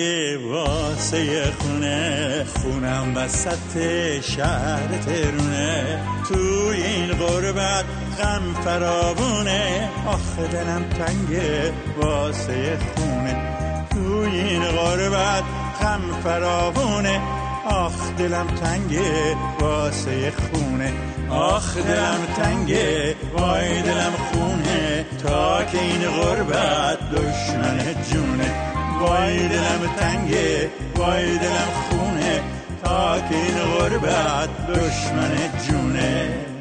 واسه 0.52 1.52
خونه. 1.60 2.46
خونم 2.46 3.14
وسط 3.16 3.78
شهر 4.22 4.88
ترونه. 5.06 6.00
تو 6.30 6.70
این 6.74 7.14
غربت 7.14 7.86
غم 8.20 8.54
فرابونه 8.66 9.90
آخ 10.08 10.50
دلم 10.52 10.84
تنگ 10.90 11.42
واسه 11.98 12.78
خونه. 12.96 13.58
تو 13.90 14.20
این 14.20 14.64
غربت 14.64 15.44
غم 15.82 16.02
فراوونه. 16.24 17.22
آخ 17.66 18.12
دلم 18.18 18.48
تنگه 18.48 19.36
واسه 19.60 20.32
خونه. 20.32 20.94
آخ 21.30 21.78
دلم 21.78 22.26
تنگه 22.38 23.16
وای 23.34 23.82
دلم 23.82 24.14
خونه. 24.32 25.06
تا 25.24 25.64
که 25.64 25.82
این 25.82 26.02
غربت 26.10 26.98
دشمن 27.12 27.80
جونه. 28.12 28.52
وای 29.00 29.48
دلم 29.48 29.90
تنگه 30.00 30.70
وای 30.96 31.38
دلم 31.38 31.72
خونه. 31.90 32.42
تا 32.84 33.20
که 33.20 33.36
این 33.36 33.58
غربت 33.58 34.68
دشمن 34.68 35.36
جونه. 35.68 36.55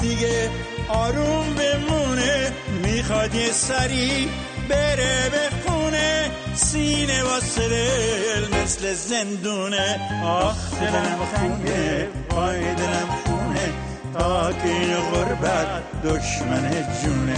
دیگه 0.00 0.50
آروم 0.88 1.46
بمونه 1.54 2.52
می‌خواد 2.82 3.34
یه 3.34 3.52
سری 3.52 4.28
بره 4.68 5.30
به 5.30 5.56
خونه 5.66 6.30
سینه 6.54 7.22
واسه 7.22 7.68
دل 7.68 8.62
مثل 8.62 8.94
زندونه. 8.94 10.00
آخ 10.24 10.80
دلم 10.80 11.18
خنگه 11.34 12.08
وای 12.30 12.60
دلم 12.74 13.08
خونه. 13.24 13.72
تا 14.14 14.52
که 14.52 14.68
این 14.68 14.96
غربت 14.96 15.68
دشمن 16.04 16.70
جونه. 17.02 17.36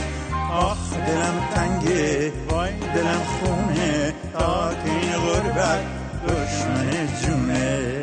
آخ 0.53 0.93
دلم 1.07 1.49
تنگه 1.55 2.33
وای 2.49 2.73
دلم 2.95 3.23
خونه. 3.41 4.13
تا 4.33 4.71
که 4.85 4.91
این 4.91 5.13
غربت 5.13 5.81
دشمن 6.29 7.09
جونه. 7.23 7.94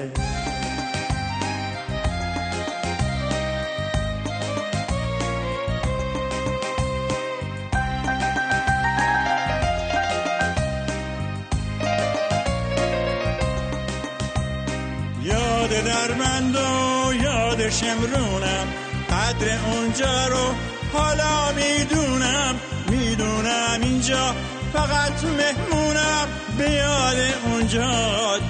یادش 17.71 17.83
امرونم 17.83 18.67
قدر 19.09 19.57
اونجا 19.71 20.27
رو 20.27 20.55
حالا 20.93 21.51
می‌دونم. 21.51 22.55
می‌دونم 22.89 23.81
اینجا 23.81 24.35
فقط 24.73 25.23
مهمونم. 25.23 26.27
به 26.57 26.71
یاد 26.71 27.17
اونجا 27.45 27.91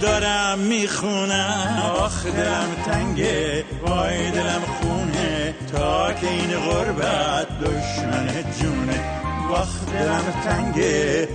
دارم 0.01 0.59
می‌خونم. 0.59 1.83
آخ 1.97 2.25
دلم 2.25 2.75
تنگه. 2.85 3.65
وای 3.81 4.31
دلم 4.31 4.61
خونه. 4.81 5.53
تا 5.71 6.13
که 6.13 6.27
این 6.29 6.59
غربت 6.59 7.47
دشمن 7.59 8.27
جونه. 8.61 9.03
وقت 9.51 9.93
دلم 9.93 10.33
تنگه. 10.43 11.27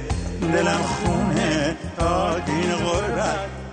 دلم 0.52 0.82
خونه. 0.82 1.76
تا 1.98 2.40
که 2.40 2.52
این 2.52 2.74
غربت 2.74 3.65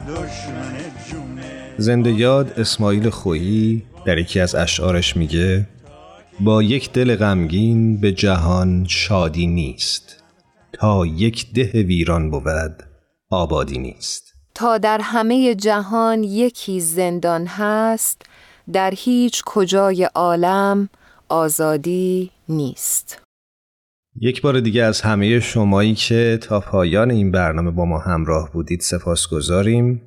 زنده 1.77 2.11
یاد 2.11 2.59
اسماعیل 2.59 3.09
خویی 3.09 3.83
در 4.05 4.17
یکی 4.17 4.39
از 4.39 4.55
اشعارش 4.55 5.17
میگه 5.17 5.67
با 6.39 6.63
یک 6.63 6.91
دل 6.91 7.15
غمگین 7.15 8.01
به 8.01 8.11
جهان 8.11 8.85
شادی 8.89 9.47
نیست. 9.47 10.23
تا 10.73 11.05
یک 11.05 11.53
ده 11.53 11.83
ویران 11.83 12.31
بود 12.31 12.83
آبادی 13.29 13.77
نیست. 13.77 14.33
تا 14.55 14.77
در 14.77 15.01
همه 15.03 15.55
جهان 15.55 16.23
یکی 16.23 16.81
زندان 16.81 17.47
هست 17.47 18.21
در 18.73 18.93
هیچ 18.97 19.43
کجای 19.45 20.03
عالم 20.03 20.89
آزادی 21.29 22.31
نیست. 22.49 23.22
یک 24.21 24.41
بار 24.41 24.59
دیگه 24.59 24.83
از 24.83 25.01
همه 25.01 25.39
شمایی 25.39 25.95
که 25.95 26.39
تا 26.41 26.59
پایان 26.59 27.11
این 27.11 27.31
برنامه 27.31 27.71
با 27.71 27.85
ما 27.85 27.99
همراه 27.99 28.51
بودید 28.53 28.79
سپاس 28.79 29.27
گذاریم 29.27 30.01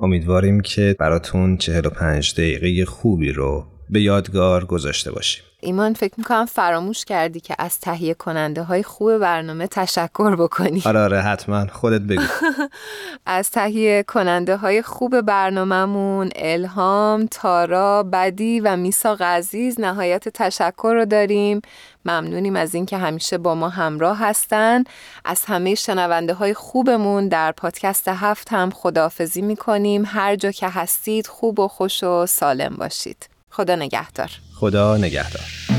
امیدواریم 0.00 0.60
که 0.60 0.96
براتون 0.98 1.56
45 1.56 2.34
دقیقه 2.34 2.84
خوبی 2.84 3.32
رو 3.32 3.66
به 3.92 4.00
یادگار 4.00 4.64
گذاشته 4.64 5.12
باشیم. 5.12 5.44
ایمان 5.60 5.94
فکر 5.94 6.14
می‌کنم 6.16 6.46
فراموش 6.46 7.04
کردی 7.04 7.40
که 7.40 7.54
از 7.58 7.80
تهیه 7.80 8.14
کننده 8.14 8.62
های 8.62 8.82
خوب 8.82 9.18
برنامه 9.18 9.66
تشکر 9.66 10.36
بکنی. 10.36 10.82
آره 10.86 11.00
آره 11.00 11.20
حتما. 11.20 11.66
خودت 11.66 12.00
بگو. 12.00 12.22
از 13.26 13.50
تهیه 13.50 14.02
کننده 14.02 14.56
های 14.56 14.82
خوب 14.82 15.20
برنامهمون 15.20 16.30
الهام، 16.36 17.26
تارا، 17.26 18.02
بدی 18.02 18.60
و 18.60 18.76
میسا 18.76 19.16
عزیز 19.20 19.80
نهایت 19.80 20.28
تشکر 20.28 20.92
رو 20.94 21.04
داریم. 21.04 21.60
ممنونیم 22.04 22.56
از 22.56 22.74
اینکه 22.74 22.98
همیشه 22.98 23.38
با 23.38 23.54
ما 23.54 23.68
همراه 23.68 24.18
هستن. 24.18 24.84
از 25.24 25.44
همه 25.44 25.74
شنونده 25.74 26.34
های 26.34 26.54
خوبمون 26.54 27.28
در 27.28 27.52
پادکست 27.52 28.08
هفت 28.08 28.52
هم 28.52 28.70
خداحافظی 28.70 29.42
می‌کنیم. 29.42 30.02
هر 30.06 30.36
جا 30.36 30.50
که 30.50 30.68
هستید 30.68 31.26
خوب 31.26 31.60
و 31.60 31.68
خوش 31.68 32.02
و 32.02 32.26
سالم 32.26 32.76
باشید. 32.78 33.31
خدا 33.52 33.74
نگهدار. 33.76 34.30
خدا 34.54 34.96
نگهدار. 34.96 35.71